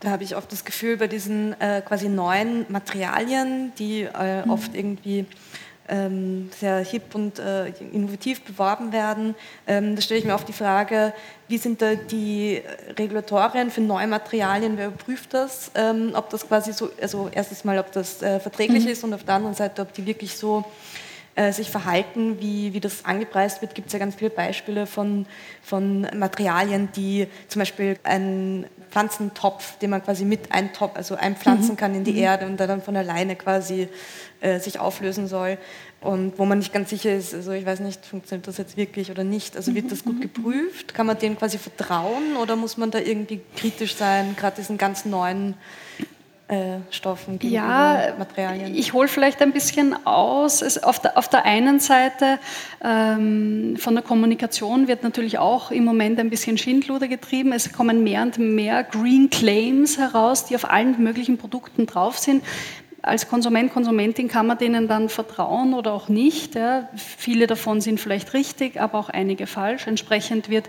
[0.00, 4.50] Da habe ich oft das Gefühl, bei diesen äh, quasi neuen Materialien, die äh, mhm.
[4.50, 5.26] oft irgendwie
[6.58, 9.34] sehr hip und äh, innovativ beworben werden.
[9.66, 11.12] Ähm, da stelle ich mir auch die Frage,
[11.48, 12.62] wie sind da die
[12.96, 17.78] Regulatorien für neue Materialien, wer überprüft das, ähm, ob das quasi so, also erstens mal,
[17.78, 18.90] ob das äh, verträglich mhm.
[18.90, 20.64] ist und auf der anderen Seite, ob die wirklich so
[21.36, 25.26] äh, sich verhalten, wie, wie das angepreist wird, gibt es ja ganz viele Beispiele von,
[25.62, 31.76] von Materialien, die zum Beispiel ein Pflanzentopf, den man quasi mit eintopf, also einpflanzen mhm.
[31.76, 32.18] kann in die mhm.
[32.18, 33.88] Erde und der dann von alleine quasi
[34.40, 35.58] äh, sich auflösen soll
[36.00, 39.10] und wo man nicht ganz sicher ist, also ich weiß nicht, funktioniert das jetzt wirklich
[39.10, 39.56] oder nicht.
[39.56, 40.20] Also wird das gut mhm.
[40.22, 40.94] geprüft?
[40.94, 45.04] Kann man denen quasi vertrauen oder muss man da irgendwie kritisch sein, gerade diesen ganz
[45.04, 45.54] neuen
[46.50, 48.74] äh, Stoffen, ja, Materialien?
[48.74, 50.62] Ich hole vielleicht ein bisschen aus.
[50.62, 52.38] Es, auf, der, auf der einen Seite
[52.82, 57.52] ähm, von der Kommunikation wird natürlich auch im Moment ein bisschen Schindluder getrieben.
[57.52, 62.42] Es kommen mehr und mehr Green Claims heraus, die auf allen möglichen Produkten drauf sind
[63.02, 66.54] als Konsument, Konsumentin kann man denen dann vertrauen oder auch nicht.
[66.54, 66.88] Ja.
[66.94, 69.86] Viele davon sind vielleicht richtig, aber auch einige falsch.
[69.86, 70.68] Entsprechend wird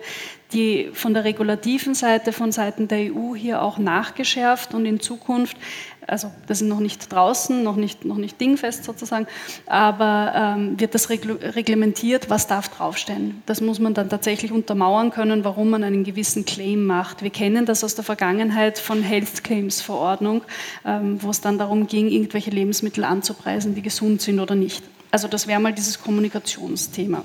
[0.54, 5.58] die von der regulativen Seite, von Seiten der EU hier auch nachgeschärft und in Zukunft
[6.08, 9.28] also das ist noch nicht draußen, noch nicht, noch nicht dingfest sozusagen,
[9.68, 13.42] aber ähm, wird das reglementiert, was darf draufstehen.
[13.46, 17.22] Das muss man dann tatsächlich untermauern können, warum man einen gewissen Claim macht.
[17.22, 20.44] Wir kennen das aus der Vergangenheit von Health Claims Verordnung,
[20.86, 24.84] ähm, wo es dann darum ging, irgendwelche Lebensmittel anzupreisen, die gesund sind oder nicht.
[25.12, 27.24] Also das wäre mal dieses Kommunikationsthema.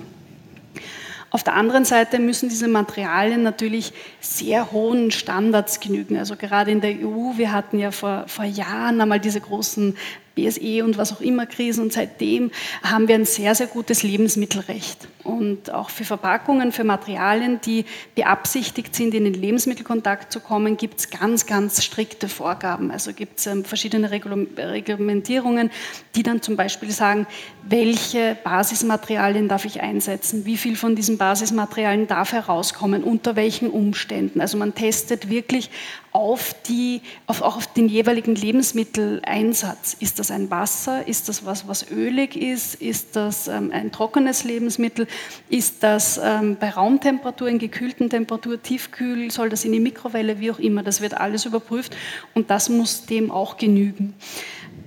[1.36, 6.16] Auf der anderen Seite müssen diese Materialien natürlich sehr hohen Standards genügen.
[6.16, 9.98] Also gerade in der EU, wir hatten ja vor, vor Jahren einmal diese großen
[10.36, 12.50] BSE und was auch immer Krisen und seitdem
[12.82, 15.08] haben wir ein sehr, sehr gutes Lebensmittelrecht.
[15.24, 21.00] Und auch für Verpackungen, für Materialien, die beabsichtigt sind, in den Lebensmittelkontakt zu kommen, gibt
[21.00, 22.92] es ganz, ganz strikte Vorgaben.
[22.92, 25.70] Also gibt es ähm, verschiedene Reglementierungen,
[26.14, 27.26] die dann zum Beispiel sagen,
[27.64, 34.40] welche Basismaterialien darf ich einsetzen, wie viel von diesen Basismaterialien darf herauskommen, unter welchen Umständen.
[34.40, 35.70] Also man testet wirklich
[36.16, 39.98] auf, die, auf, auch auf den jeweiligen Lebensmitteleinsatz.
[40.00, 41.06] Ist das ein Wasser?
[41.06, 42.76] Ist das was, was ölig ist?
[42.76, 45.08] Ist das ähm, ein trockenes Lebensmittel?
[45.50, 49.30] Ist das ähm, bei Raumtemperatur, in gekühlten Temperatur, tiefkühl?
[49.30, 50.40] Soll das in die Mikrowelle?
[50.40, 50.82] Wie auch immer.
[50.82, 51.94] Das wird alles überprüft
[52.32, 54.14] und das muss dem auch genügen.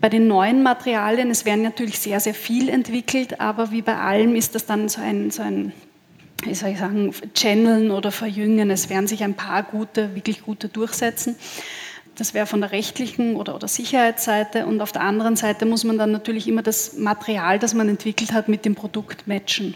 [0.02, 4.34] Bei den neuen Materialien, es werden natürlich sehr, sehr viel entwickelt, aber wie bei allem
[4.36, 5.74] ist das dann so ein, so ein
[6.46, 8.70] wie soll ich sagen, channeln oder verjüngen.
[8.72, 11.36] Es werden sich ein paar gute, wirklich gute durchsetzen.
[12.16, 14.66] Das wäre von der rechtlichen oder, oder Sicherheitsseite.
[14.66, 18.34] Und auf der anderen Seite muss man dann natürlich immer das Material, das man entwickelt
[18.34, 19.76] hat, mit dem Produkt matchen.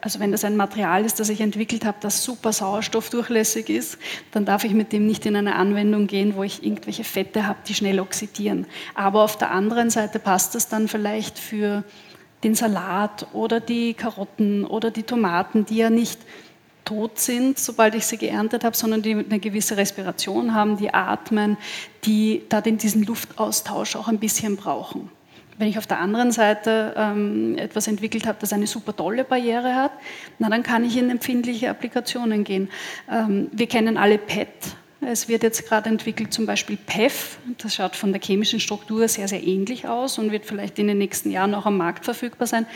[0.00, 3.98] Also wenn das ein Material ist, das ich entwickelt habe, das super sauerstoffdurchlässig ist,
[4.30, 7.58] dann darf ich mit dem nicht in eine Anwendung gehen, wo ich irgendwelche Fette habe,
[7.66, 8.66] die schnell oxidieren.
[8.94, 11.82] Aber auf der anderen Seite passt das dann vielleicht für
[12.44, 16.20] den Salat oder die Karotten oder die Tomaten, die ja nicht
[16.84, 21.58] tot sind, sobald ich sie geerntet habe, sondern die eine gewisse Respiration haben, die atmen,
[22.04, 25.10] die da diesen Luftaustausch auch ein bisschen brauchen.
[25.58, 29.74] Wenn ich auf der anderen Seite ähm, etwas entwickelt habe, das eine super tolle Barriere
[29.74, 29.90] hat,
[30.38, 32.70] na, dann kann ich in empfindliche Applikationen gehen.
[33.10, 34.48] Ähm, wir kennen alle PET.
[35.00, 37.38] Es wird jetzt gerade entwickelt zum Beispiel PEF.
[37.58, 40.98] Das schaut von der chemischen Struktur sehr, sehr ähnlich aus und wird vielleicht in den
[40.98, 42.66] nächsten Jahren auch am Markt verfügbar sein.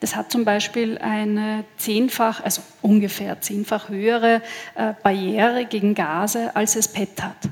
[0.00, 4.42] Das hat zum Beispiel eine zehnfach, also ungefähr zehnfach höhere
[4.74, 7.48] äh, Barriere gegen Gase, als es PET hat.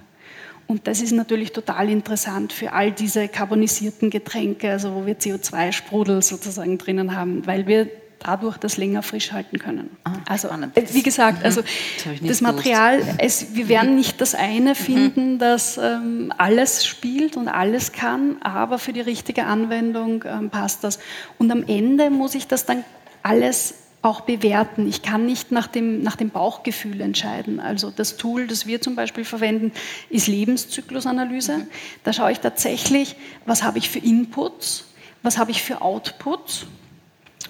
[0.66, 6.20] Und das ist natürlich total interessant für all diese carbonisierten Getränke, also wo wir CO2-Sprudel
[6.20, 9.96] sozusagen drinnen haben, weil wir dadurch das länger frisch halten können.
[10.04, 14.74] Ah, also wie gesagt, also das, das Material, es, wir werden nicht das eine mhm.
[14.74, 15.38] finden, mhm.
[15.38, 20.98] das ähm, alles spielt und alles kann, aber für die richtige Anwendung ähm, passt das.
[21.38, 22.84] Und am Ende muss ich das dann
[23.22, 24.88] alles auch bewerten.
[24.88, 27.58] Ich kann nicht nach dem, nach dem Bauchgefühl entscheiden.
[27.58, 29.72] Also das Tool, das wir zum Beispiel verwenden,
[30.08, 31.58] ist Lebenszyklusanalyse.
[31.58, 31.66] Mhm.
[32.04, 34.86] Da schaue ich tatsächlich, was habe ich für Inputs,
[35.22, 36.66] was habe ich für Outputs.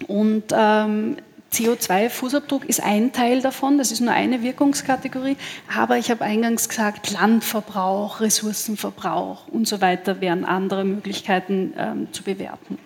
[0.07, 1.17] Und ähm,
[1.53, 5.37] CO2-Fußabdruck ist ein Teil davon, das ist nur eine Wirkungskategorie,
[5.75, 12.23] aber ich habe eingangs gesagt, Landverbrauch, Ressourcenverbrauch und so weiter wären andere Möglichkeiten ähm, zu
[12.23, 12.79] bewerten.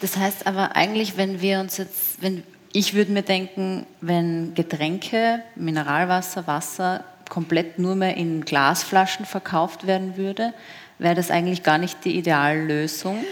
[0.00, 5.42] Das heißt aber eigentlich, wenn wir uns jetzt, wenn ich würde mir denken, wenn Getränke,
[5.54, 10.52] Mineralwasser, Wasser komplett nur mehr in Glasflaschen verkauft werden würde,
[10.98, 13.24] wäre das eigentlich gar nicht die Ideallösung.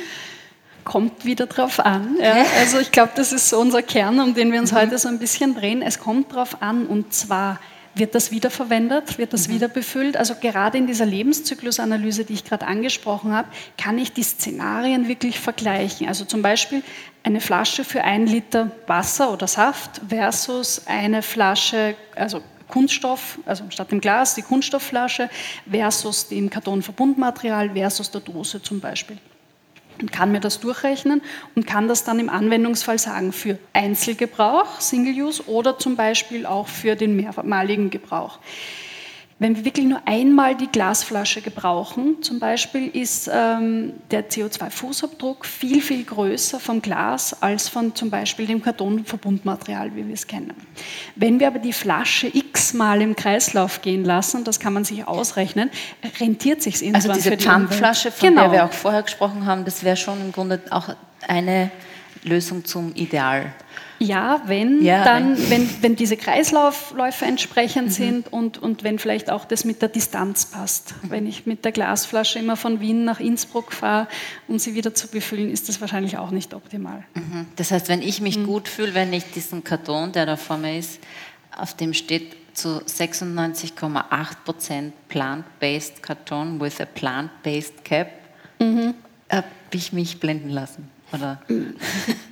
[0.86, 2.16] Kommt wieder drauf an.
[2.22, 2.46] Ja.
[2.60, 4.76] Also ich glaube, das ist so unser Kern, um den wir uns mhm.
[4.76, 5.82] heute so ein bisschen drehen.
[5.82, 7.58] Es kommt drauf an und zwar
[7.96, 9.18] wird das wiederverwendet?
[9.18, 9.54] Wird das mhm.
[9.54, 10.16] wieder befüllt?
[10.16, 15.40] Also gerade in dieser Lebenszyklusanalyse, die ich gerade angesprochen habe, kann ich die Szenarien wirklich
[15.40, 16.06] vergleichen.
[16.06, 16.84] Also zum Beispiel
[17.24, 23.90] eine Flasche für ein Liter Wasser oder Saft versus eine Flasche, also Kunststoff, also statt
[23.90, 25.30] dem Glas die Kunststoffflasche
[25.68, 29.18] versus dem Kartonverbundmaterial versus der Dose zum Beispiel
[30.00, 31.22] und kann mir das durchrechnen
[31.54, 36.68] und kann das dann im Anwendungsfall sagen für Einzelgebrauch, Single Use oder zum Beispiel auch
[36.68, 38.38] für den mehrmaligen Gebrauch.
[39.38, 45.82] Wenn wir wirklich nur einmal die Glasflasche gebrauchen, zum Beispiel, ist ähm, der CO2-Fußabdruck viel,
[45.82, 50.54] viel größer vom Glas als von zum Beispiel dem Kartonverbundmaterial, wie wir es kennen.
[51.16, 55.70] Wenn wir aber die Flasche x-mal im Kreislauf gehen lassen, das kann man sich ausrechnen,
[56.18, 58.42] rentiert sich es Also diese Pumpflasche, von genau.
[58.44, 60.88] der wir auch vorher gesprochen haben, das wäre schon im Grunde auch
[61.28, 61.70] eine
[62.26, 63.54] Lösung zum Ideal.
[63.98, 67.92] Ja, wenn, ja, dann, wenn, wenn diese Kreislaufläufe entsprechend mhm.
[67.92, 70.94] sind und, und wenn vielleicht auch das mit der Distanz passt.
[71.02, 71.10] Mhm.
[71.10, 74.06] Wenn ich mit der Glasflasche immer von Wien nach Innsbruck fahre,
[74.48, 77.04] um sie wieder zu befüllen, ist das wahrscheinlich auch nicht optimal.
[77.14, 77.46] Mhm.
[77.56, 78.46] Das heißt, wenn ich mich mhm.
[78.46, 81.00] gut fühle, wenn ich diesen Karton, der da vor mir ist,
[81.56, 88.08] auf dem steht zu 96,8% plant-based Karton with a plant-based cap,
[88.58, 88.94] mhm.
[89.30, 90.95] habe ich mich blenden lassen.
[91.16, 91.38] Oder?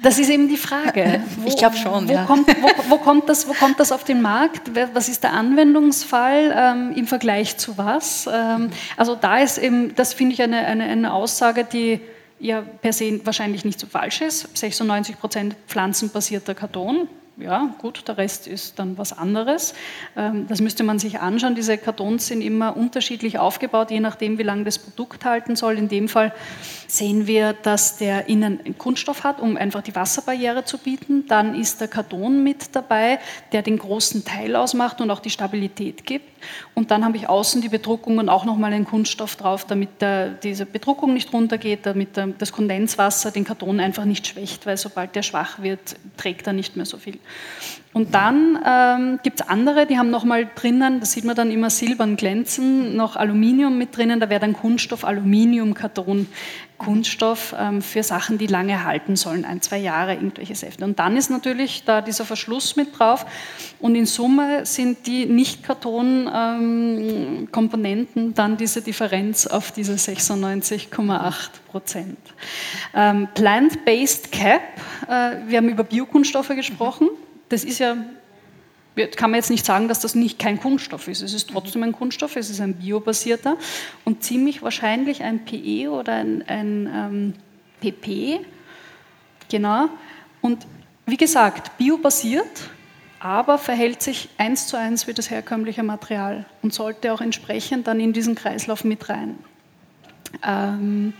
[0.02, 1.22] Das ist eben die Frage.
[1.36, 2.08] Wo, ich glaube schon.
[2.08, 2.24] Wo, ja.
[2.24, 4.70] kommt, wo, wo, kommt das, wo kommt das auf den Markt?
[4.92, 8.28] Was ist der Anwendungsfall ähm, im Vergleich zu was?
[8.32, 12.00] Ähm, also da ist eben, das finde ich eine, eine, eine Aussage, die
[12.38, 14.56] ja per se wahrscheinlich nicht so falsch ist.
[14.56, 19.74] 96 Prozent pflanzenbasierter Karton, ja, gut, der Rest ist dann was anderes.
[20.16, 21.54] Ähm, das müsste man sich anschauen.
[21.54, 25.76] Diese Kartons sind immer unterschiedlich aufgebaut, je nachdem, wie lange das Produkt halten soll.
[25.76, 26.32] In dem Fall
[26.86, 31.26] sehen wir, dass der innen Kunststoff hat, um einfach die Wasserbarriere zu bieten.
[31.26, 33.18] Dann ist der Karton mit dabei,
[33.52, 36.34] der den großen Teil ausmacht und auch die Stabilität gibt.
[36.74, 40.30] Und dann habe ich außen die Bedruckung und auch nochmal einen Kunststoff drauf, damit der,
[40.30, 45.16] diese Bedruckung nicht runtergeht, damit der, das Kondenswasser den Karton einfach nicht schwächt, weil sobald
[45.16, 47.18] der schwach wird, trägt er nicht mehr so viel.
[47.94, 51.70] Und dann ähm, gibt es andere, die haben nochmal drinnen, das sieht man dann immer
[51.70, 56.26] silbern glänzen, noch Aluminium mit drinnen, da wäre dann Kunststoff, Aluminium, Karton,
[56.78, 60.84] Kunststoff ähm, für Sachen, die lange halten sollen, ein, zwei Jahre, irgendwelche Säfte.
[60.84, 63.26] Und dann ist natürlich da dieser Verschluss mit drauf
[63.80, 71.34] und in Summe sind die Nicht-Karton-Komponenten ähm, dann diese Differenz auf diese 96,8
[71.70, 72.18] Prozent.
[72.94, 74.62] Ähm, Plant-Based Cap,
[75.08, 77.08] äh, wir haben über Biokunststoffe gesprochen
[77.48, 77.96] das ist ja,
[79.16, 81.22] kann man jetzt nicht sagen, dass das nicht kein Kunststoff ist.
[81.22, 83.56] Es ist trotzdem ein Kunststoff, es ist ein biobasierter
[84.04, 87.34] und ziemlich wahrscheinlich ein PE oder ein, ein ähm,
[87.80, 88.40] PP.
[89.48, 89.88] Genau.
[90.40, 90.66] Und
[91.06, 92.70] wie gesagt, biobasiert,
[93.18, 98.00] aber verhält sich eins zu eins wie das herkömmliche Material und sollte auch entsprechend dann
[98.00, 99.38] in diesen Kreislauf mit rein.
[100.42, 101.14] Ähm,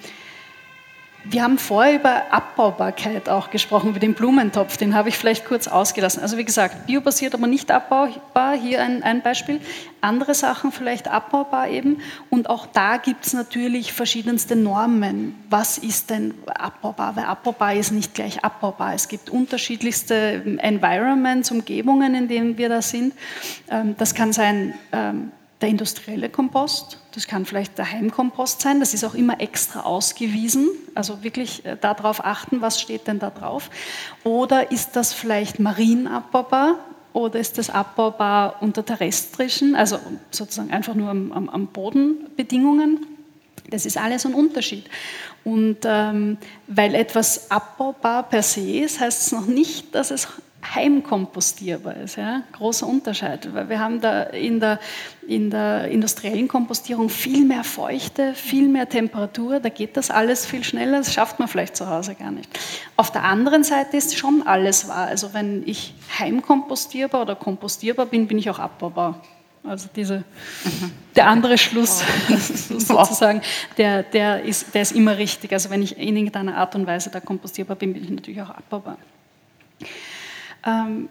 [1.27, 5.67] Wir haben vorher über Abbaubarkeit auch gesprochen, über den Blumentopf, den habe ich vielleicht kurz
[5.69, 6.23] ausgelassen.
[6.23, 9.61] Also wie gesagt, biobasiert, aber nicht abbaubar, hier ein, ein Beispiel.
[10.03, 12.03] Andere Sachen vielleicht abbaubar eben.
[12.29, 15.35] Und auch da gibt es natürlich verschiedenste Normen.
[15.49, 17.17] Was ist denn abbaubar?
[17.17, 18.93] Weil abbaubar ist nicht gleich abbaubar.
[18.93, 23.15] Es gibt unterschiedlichste Environments, Umgebungen, in denen wir da sind.
[23.71, 25.33] Ähm, das kann sein ähm,
[25.65, 30.69] der industrielle Kompost, das kann vielleicht der Heimkompost sein, das ist auch immer extra ausgewiesen,
[30.95, 33.71] also wirklich äh, darauf achten, was steht denn da drauf.
[34.25, 36.81] Oder ist das vielleicht marienabbaubar
[37.15, 39.99] oder ist das abbaubar unter terrestrischen, also
[40.31, 43.07] sozusagen einfach nur am, am, am Bodenbedingungen?
[43.71, 44.91] Das ist alles ein Unterschied.
[45.45, 50.29] Und ähm, weil etwas abbaubar per se ist, heißt es noch nicht, dass es
[50.75, 52.17] heimkompostierbar ist.
[52.17, 52.43] Ja?
[52.53, 54.79] Großer Unterschied, weil wir haben da in der,
[55.27, 60.65] in der industriellen Kompostierung viel mehr Feuchte, viel mehr Temperatur, da geht das alles viel
[60.65, 62.49] schneller, das schafft man vielleicht zu Hause gar nicht.
[62.97, 65.07] Auf der anderen Seite ist schon alles wahr.
[65.07, 69.21] Also wenn ich heimkompostierbar oder kompostierbar bin, bin ich auch abbaubar.
[69.67, 70.91] Also diese, mhm.
[71.17, 73.41] der andere Schluss sozusagen,
[73.79, 75.53] der, der, ist, der ist immer richtig.
[75.53, 78.51] Also wenn ich in irgendeiner Art und Weise da kompostierbar bin, bin ich natürlich auch
[78.51, 78.99] abbaubar.
[80.65, 81.09] Ähm,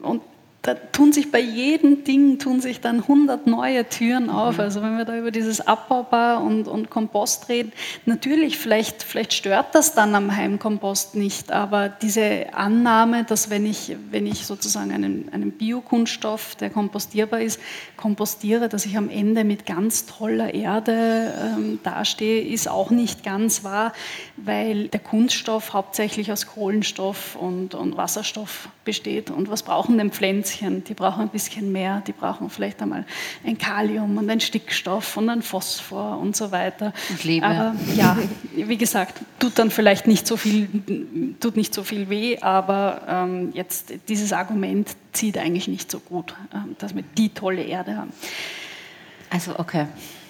[0.00, 0.22] und
[0.66, 4.56] da tun sich bei jedem Ding tun sich dann 100 neue Türen auf.
[4.56, 4.60] Mhm.
[4.60, 7.72] Also wenn wir da über dieses Abbaubar und, und Kompost reden,
[8.04, 13.96] natürlich, vielleicht, vielleicht stört das dann am Heimkompost nicht, aber diese Annahme, dass wenn ich,
[14.10, 17.60] wenn ich sozusagen einen, einen Biokunststoff, der kompostierbar ist,
[17.96, 23.62] kompostiere, dass ich am Ende mit ganz toller Erde ähm, dastehe, ist auch nicht ganz
[23.62, 23.92] wahr,
[24.36, 29.30] weil der Kunststoff hauptsächlich aus Kohlenstoff und, und Wasserstoff besteht.
[29.30, 30.55] Und was brauchen denn Pflänzchen?
[30.56, 33.04] Bisschen, die brauchen ein bisschen mehr, die brauchen vielleicht einmal
[33.44, 36.92] ein Kalium und ein Stickstoff und ein Phosphor und so weiter.
[37.10, 37.46] Und Liebe.
[37.46, 38.16] Aber ja,
[38.54, 40.68] wie gesagt, tut dann vielleicht nicht so viel,
[41.40, 46.34] tut nicht so viel weh, aber ähm, jetzt dieses Argument zieht eigentlich nicht so gut,
[46.52, 48.12] äh, dass wir die tolle Erde haben.
[49.30, 49.86] Also okay.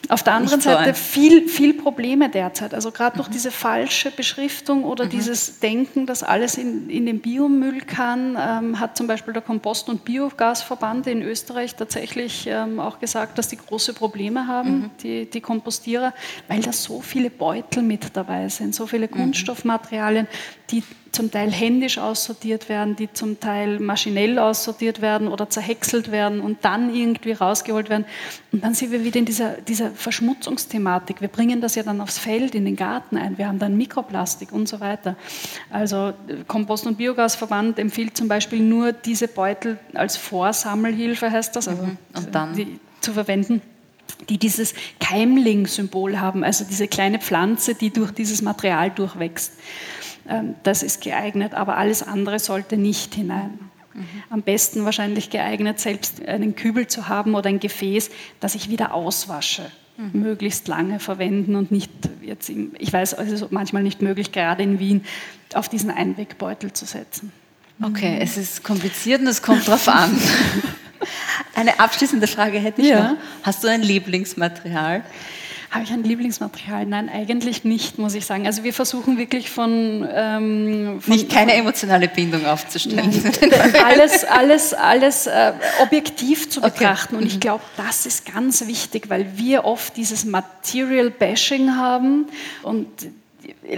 [0.08, 2.74] Auf der anderen Seite viel, viel Probleme derzeit.
[2.74, 3.32] Also gerade durch mhm.
[3.32, 5.10] diese falsche Beschriftung oder mhm.
[5.10, 9.88] dieses Denken, dass alles in, in den Biomüll kann, ähm, hat zum Beispiel der Kompost-
[9.88, 14.90] und Biogasverband in Österreich tatsächlich ähm, auch gesagt, dass die große Probleme haben, mhm.
[15.02, 16.12] die, die Kompostierer,
[16.48, 19.12] weil da so viele Beutel mit dabei sind, so viele mhm.
[19.12, 20.28] Kunststoffmaterialien,
[20.70, 26.40] die zum Teil händisch aussortiert werden, die zum Teil maschinell aussortiert werden oder zerhäckselt werden
[26.40, 28.04] und dann irgendwie rausgeholt werden.
[28.52, 31.20] Und dann sind wir wieder in dieser, dieser Verschmutzungsthematik.
[31.20, 33.38] Wir bringen das ja dann aufs Feld, in den Garten ein.
[33.38, 35.16] Wir haben dann Mikroplastik und so weiter.
[35.70, 36.12] Also
[36.46, 41.98] Kompost- und Biogasverband empfiehlt zum Beispiel nur diese Beutel als Vorsammelhilfe, heißt das, also mhm.
[42.14, 42.54] und dann?
[42.54, 43.62] Die, zu verwenden
[44.28, 49.52] die dieses Keimling-Symbol haben, also diese kleine Pflanze, die durch dieses Material durchwächst.
[50.28, 53.58] Ähm, das ist geeignet, aber alles andere sollte nicht hinein.
[53.94, 54.04] Mhm.
[54.30, 58.10] Am besten wahrscheinlich geeignet, selbst einen Kübel zu haben oder ein Gefäß,
[58.40, 59.70] das ich wieder auswasche.
[59.96, 60.20] Mhm.
[60.20, 61.90] Möglichst lange verwenden und nicht
[62.22, 65.04] jetzt, im, ich weiß, es ist manchmal nicht möglich, gerade in Wien,
[65.54, 67.32] auf diesen Einwegbeutel zu setzen.
[67.82, 68.20] Okay, mhm.
[68.20, 70.18] es ist kompliziert und es kommt drauf an.
[71.54, 73.12] Eine abschließende Frage hätte ich ja.
[73.12, 73.16] noch.
[73.42, 75.04] Hast du ein Lieblingsmaterial?
[75.76, 76.86] Habe ich ein Lieblingsmaterial?
[76.86, 78.46] Nein, eigentlich nicht, muss ich sagen.
[78.46, 80.08] Also wir versuchen wirklich von...
[80.10, 83.12] Ähm, von nicht keine emotionale Bindung aufzustellen.
[83.84, 87.16] alles alles, alles äh, objektiv zu betrachten.
[87.16, 87.22] Okay.
[87.22, 87.40] Und ich mhm.
[87.40, 92.26] glaube, das ist ganz wichtig, weil wir oft dieses Material-Bashing haben
[92.62, 92.88] und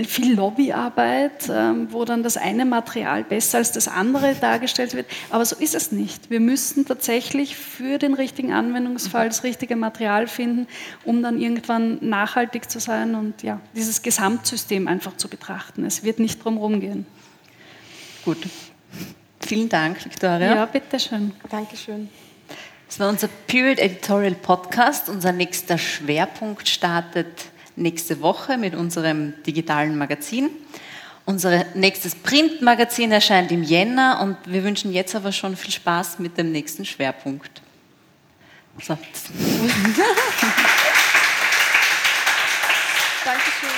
[0.06, 5.06] viel Lobbyarbeit, ähm, wo dann das eine Material besser als das andere dargestellt wird.
[5.30, 6.30] Aber so ist es nicht.
[6.30, 10.66] Wir müssen tatsächlich für den richtigen Anwendungsfall das richtige Material finden,
[11.04, 15.84] um dann irgendwann nachhaltig zu sein und ja, dieses Gesamtsystem einfach zu betrachten.
[15.84, 17.06] Es wird nicht drum herum gehen.
[18.24, 18.38] Gut.
[19.40, 20.54] Vielen Dank, Victoria.
[20.54, 21.32] Ja, bitteschön.
[21.48, 22.08] Dankeschön.
[22.86, 25.08] Das war unser Period Editorial Podcast.
[25.08, 27.26] Unser nächster Schwerpunkt startet
[27.78, 30.50] nächste Woche mit unserem digitalen Magazin.
[31.24, 36.38] Unser nächstes Printmagazin erscheint im Jänner und wir wünschen jetzt aber schon viel Spaß mit
[36.38, 37.62] dem nächsten Schwerpunkt.
[38.80, 38.94] So.
[43.24, 43.68] Dankeschön.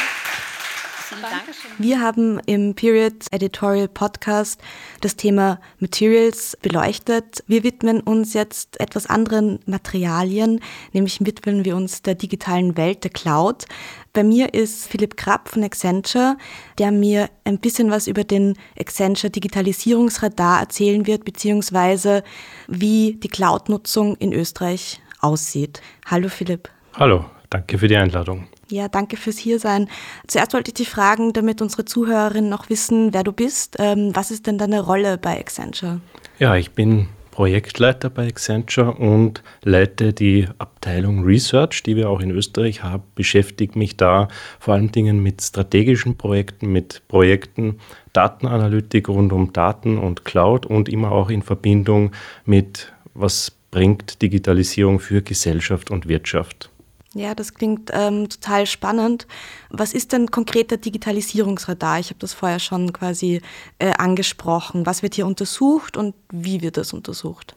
[1.78, 4.60] Wir haben im Period Editorial Podcast
[5.00, 7.42] das Thema Materials beleuchtet.
[7.46, 10.60] Wir widmen uns jetzt etwas anderen Materialien,
[10.92, 13.66] nämlich widmen wir uns der digitalen Welt, der Cloud.
[14.12, 16.36] Bei mir ist Philipp Krapp von Accenture,
[16.78, 22.22] der mir ein bisschen was über den Accenture Digitalisierungsradar erzählen wird, beziehungsweise
[22.66, 25.80] wie die Cloud-Nutzung in Österreich aussieht.
[26.06, 26.68] Hallo Philipp.
[26.94, 28.46] Hallo, danke für die Einladung.
[28.70, 29.88] Ja, danke fürs Hiersein.
[30.26, 33.76] Zuerst wollte ich dich fragen, damit unsere Zuhörerinnen noch wissen, wer du bist.
[33.78, 36.00] Ähm, was ist denn deine Rolle bei Accenture?
[36.38, 42.30] Ja, ich bin Projektleiter bei Accenture und leite die Abteilung Research, die wir auch in
[42.30, 47.78] Österreich haben, beschäftige mich da vor allen Dingen mit strategischen Projekten, mit Projekten
[48.12, 52.12] Datenanalytik rund um Daten und Cloud und immer auch in Verbindung
[52.44, 56.69] mit, was bringt Digitalisierung für Gesellschaft und Wirtschaft.
[57.14, 59.26] Ja, das klingt ähm, total spannend.
[59.68, 61.98] Was ist denn konkret der Digitalisierungsradar?
[61.98, 63.40] Ich habe das vorher schon quasi
[63.80, 64.86] äh, angesprochen.
[64.86, 67.54] Was wird hier untersucht und wie wird das untersucht?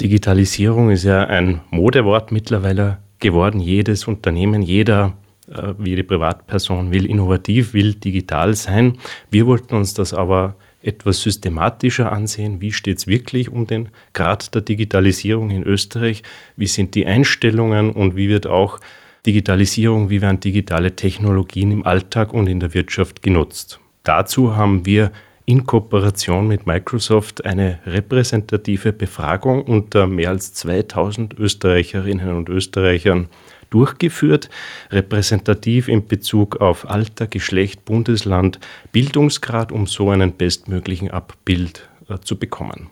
[0.00, 3.58] Digitalisierung ist ja ein Modewort mittlerweile geworden.
[3.58, 5.14] Jedes Unternehmen, jeder,
[5.48, 8.98] äh, jede Privatperson will innovativ, will digital sein.
[9.30, 14.54] Wir wollten uns das aber etwas systematischer ansehen, wie steht es wirklich um den Grad
[14.54, 16.22] der Digitalisierung in Österreich,
[16.56, 18.80] wie sind die Einstellungen und wie wird auch
[19.26, 23.80] Digitalisierung, wie werden digitale Technologien im Alltag und in der Wirtschaft genutzt.
[24.02, 25.12] Dazu haben wir
[25.46, 33.28] in Kooperation mit Microsoft eine repräsentative Befragung unter mehr als 2000 Österreicherinnen und Österreichern
[33.70, 34.50] durchgeführt,
[34.90, 38.58] repräsentativ in Bezug auf Alter, Geschlecht, Bundesland,
[38.92, 42.88] Bildungsgrad, um so einen bestmöglichen Abbild äh, zu bekommen.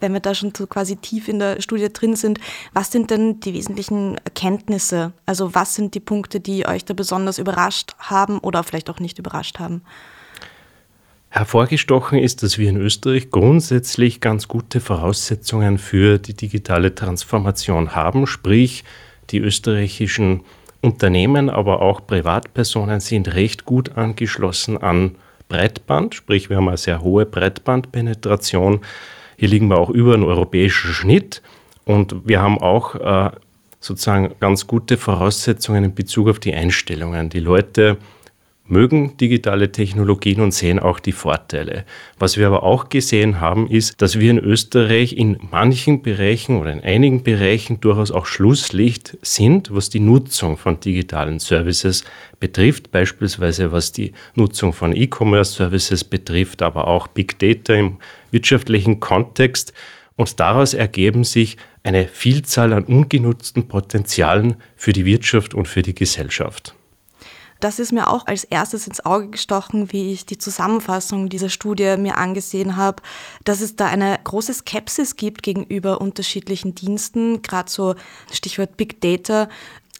[0.00, 2.38] Wenn wir da schon so quasi tief in der Studie drin sind,
[2.74, 5.12] was sind denn die wesentlichen Erkenntnisse?
[5.24, 9.18] Also was sind die Punkte, die euch da besonders überrascht haben oder vielleicht auch nicht
[9.18, 9.82] überrascht haben?
[11.30, 18.28] Hervorgestochen ist, dass wir in Österreich grundsätzlich ganz gute Voraussetzungen für die digitale Transformation haben,
[18.28, 18.84] sprich
[19.30, 20.42] die österreichischen
[20.80, 25.16] Unternehmen, aber auch Privatpersonen sind recht gut angeschlossen an
[25.48, 28.80] Breitband, sprich wir haben eine sehr hohe Breitbandpenetration.
[29.36, 31.42] Hier liegen wir auch über den europäischen Schnitt
[31.84, 33.30] und wir haben auch äh,
[33.80, 37.28] sozusagen ganz gute Voraussetzungen in Bezug auf die Einstellungen.
[37.30, 37.98] Die Leute
[38.66, 41.84] mögen digitale Technologien und sehen auch die Vorteile.
[42.18, 46.72] Was wir aber auch gesehen haben, ist, dass wir in Österreich in manchen Bereichen oder
[46.72, 52.04] in einigen Bereichen durchaus auch Schlusslicht sind, was die Nutzung von digitalen Services
[52.40, 57.98] betrifft, beispielsweise was die Nutzung von E-Commerce-Services betrifft, aber auch Big Data im
[58.30, 59.74] wirtschaftlichen Kontext.
[60.16, 65.94] Und daraus ergeben sich eine Vielzahl an ungenutzten Potenzialen für die Wirtschaft und für die
[65.94, 66.74] Gesellschaft.
[67.64, 71.96] Das ist mir auch als erstes ins Auge gestochen, wie ich die Zusammenfassung dieser Studie
[71.96, 73.02] mir angesehen habe,
[73.44, 77.94] dass es da eine große Skepsis gibt gegenüber unterschiedlichen Diensten, gerade so
[78.30, 79.48] Stichwort Big Data.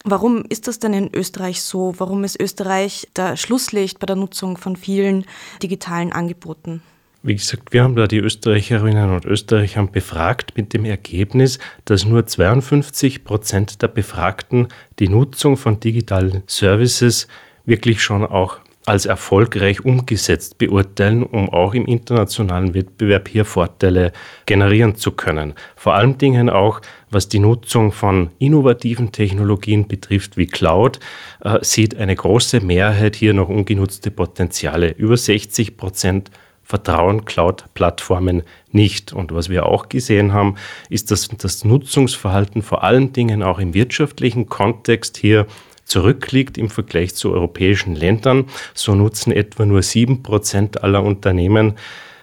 [0.04, 1.94] Warum ist das denn in Österreich so?
[1.96, 5.24] Warum ist Österreich der Schlusslicht bei der Nutzung von vielen
[5.62, 6.82] digitalen Angeboten?
[7.22, 12.26] Wie gesagt, wir haben da die Österreicherinnen und Österreicher befragt mit dem Ergebnis, dass nur
[12.26, 17.26] 52 Prozent der Befragten die Nutzung von digitalen Services
[17.64, 24.12] wirklich schon auch als erfolgreich umgesetzt beurteilen, um auch im internationalen Wettbewerb hier Vorteile
[24.44, 25.54] generieren zu können.
[25.74, 31.00] Vor allen Dingen auch, was die Nutzung von innovativen Technologien betrifft, wie Cloud,
[31.42, 34.90] äh, sieht eine große Mehrheit hier noch ungenutzte Potenziale.
[34.90, 36.30] Über 60 Prozent
[36.62, 39.12] vertrauen Cloud-Plattformen nicht.
[39.12, 40.56] Und was wir auch gesehen haben,
[40.90, 45.46] ist, dass das Nutzungsverhalten vor allen Dingen auch im wirtschaftlichen Kontext hier
[45.84, 48.46] zurückliegt im Vergleich zu europäischen Ländern.
[48.74, 51.74] So nutzen etwa nur sieben Prozent aller Unternehmen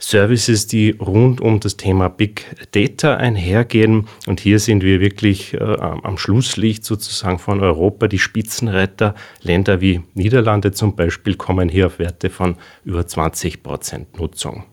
[0.01, 4.07] Services, die rund um das Thema Big Data einhergehen.
[4.25, 8.07] Und hier sind wir wirklich äh, am Schlusslicht sozusagen von Europa.
[8.07, 14.19] Die Spitzenreiter, Länder wie Niederlande zum Beispiel, kommen hier auf Werte von über 20 Prozent
[14.19, 14.63] Nutzung.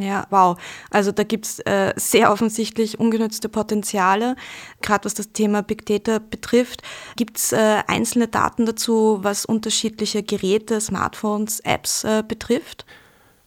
[0.00, 0.56] Ja, wow.
[0.90, 4.36] Also da gibt es äh, sehr offensichtlich ungenutzte Potenziale,
[4.80, 6.82] gerade was das Thema Big Data betrifft.
[7.16, 12.86] Gibt es äh, einzelne Daten dazu, was unterschiedliche Geräte, Smartphones, Apps äh, betrifft?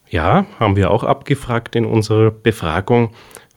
[0.10, 3.14] Ja, haben wir auch abgefragt in unserer Befragung.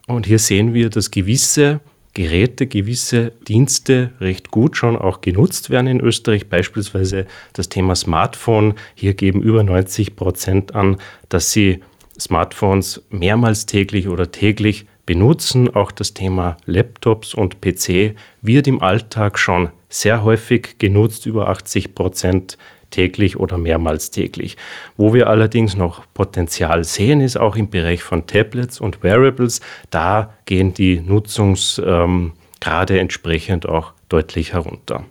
[0.07, 1.81] Und hier sehen wir, dass gewisse
[2.17, 6.49] Geräte, gewisse Dienste recht gut schon auch genutzt werden in Österreich.
[6.49, 8.73] Beispielsweise das Thema Smartphone.
[8.95, 10.97] Hier geben über 90 Prozent an,
[11.29, 11.83] dass sie
[12.19, 15.73] Smartphones mehrmals täglich oder täglich benutzen.
[15.73, 21.25] Auch das Thema Laptops und PC wird im Alltag schon sehr häufig genutzt.
[21.25, 22.57] Über 80 Prozent
[22.91, 24.57] täglich oder mehrmals täglich.
[24.95, 29.61] Wo wir allerdings noch Potenzial sehen, ist auch im Bereich von Tablets und Wearables.
[29.89, 35.03] Da gehen die Nutzungsgrade ähm, entsprechend auch deutlich herunter.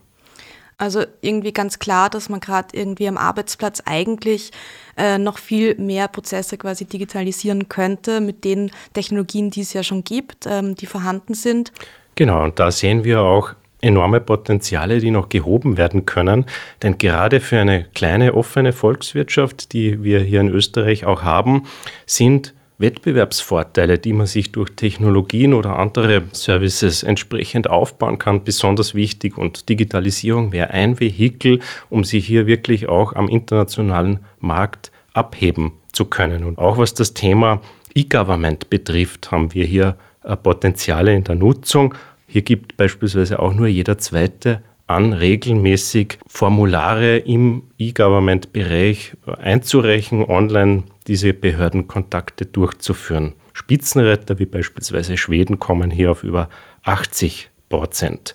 [0.78, 4.50] Also irgendwie ganz klar, dass man gerade irgendwie am Arbeitsplatz eigentlich
[4.98, 10.04] äh, noch viel mehr Prozesse quasi digitalisieren könnte mit den Technologien, die es ja schon
[10.04, 11.72] gibt, ähm, die vorhanden sind.
[12.14, 16.44] Genau, und da sehen wir auch enorme Potenziale, die noch gehoben werden können.
[16.82, 21.66] Denn gerade für eine kleine offene Volkswirtschaft, die wir hier in Österreich auch haben,
[22.04, 29.38] sind Wettbewerbsvorteile, die man sich durch Technologien oder andere Services entsprechend aufbauen kann, besonders wichtig.
[29.38, 36.04] Und Digitalisierung wäre ein Vehikel, um sich hier wirklich auch am internationalen Markt abheben zu
[36.04, 36.44] können.
[36.44, 37.62] Und auch was das Thema
[37.94, 41.94] E-Government betrifft, haben wir hier äh, Potenziale in der Nutzung.
[42.26, 51.32] Hier gibt beispielsweise auch nur jeder zweite an, regelmäßig Formulare im E-Government-Bereich einzureichen, online diese
[51.32, 53.34] Behördenkontakte durchzuführen.
[53.52, 56.48] Spitzenretter wie beispielsweise Schweden kommen hier auf über
[56.82, 58.34] 80 Prozent.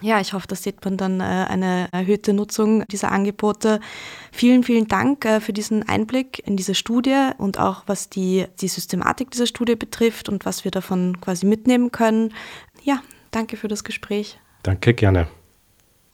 [0.00, 3.80] Ja, ich hoffe, da sieht man dann äh, eine erhöhte Nutzung dieser Angebote.
[4.30, 8.68] Vielen, vielen Dank äh, für diesen Einblick in diese Studie und auch was die, die
[8.68, 12.34] Systematik dieser Studie betrifft und was wir davon quasi mitnehmen können.
[12.82, 13.00] Ja,
[13.30, 14.38] danke für das Gespräch.
[14.62, 15.28] Danke, gerne.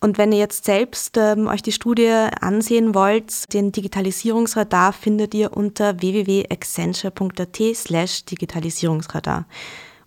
[0.03, 5.57] Und wenn ihr jetzt selbst ähm, euch die Studie ansehen wollt, den Digitalisierungsradar findet ihr
[5.57, 9.47] unter www.accenture.at slash Digitalisierungsradar.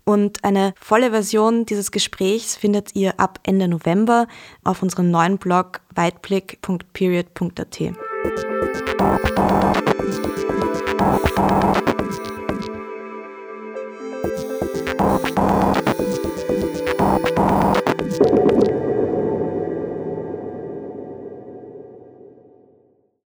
[0.04, 4.28] Und eine volle Version dieses Gesprächs findet ihr ab Ende November
[4.66, 7.94] auf unserem neuen Blog weitblick.period.at.
[18.18, 18.40] Thank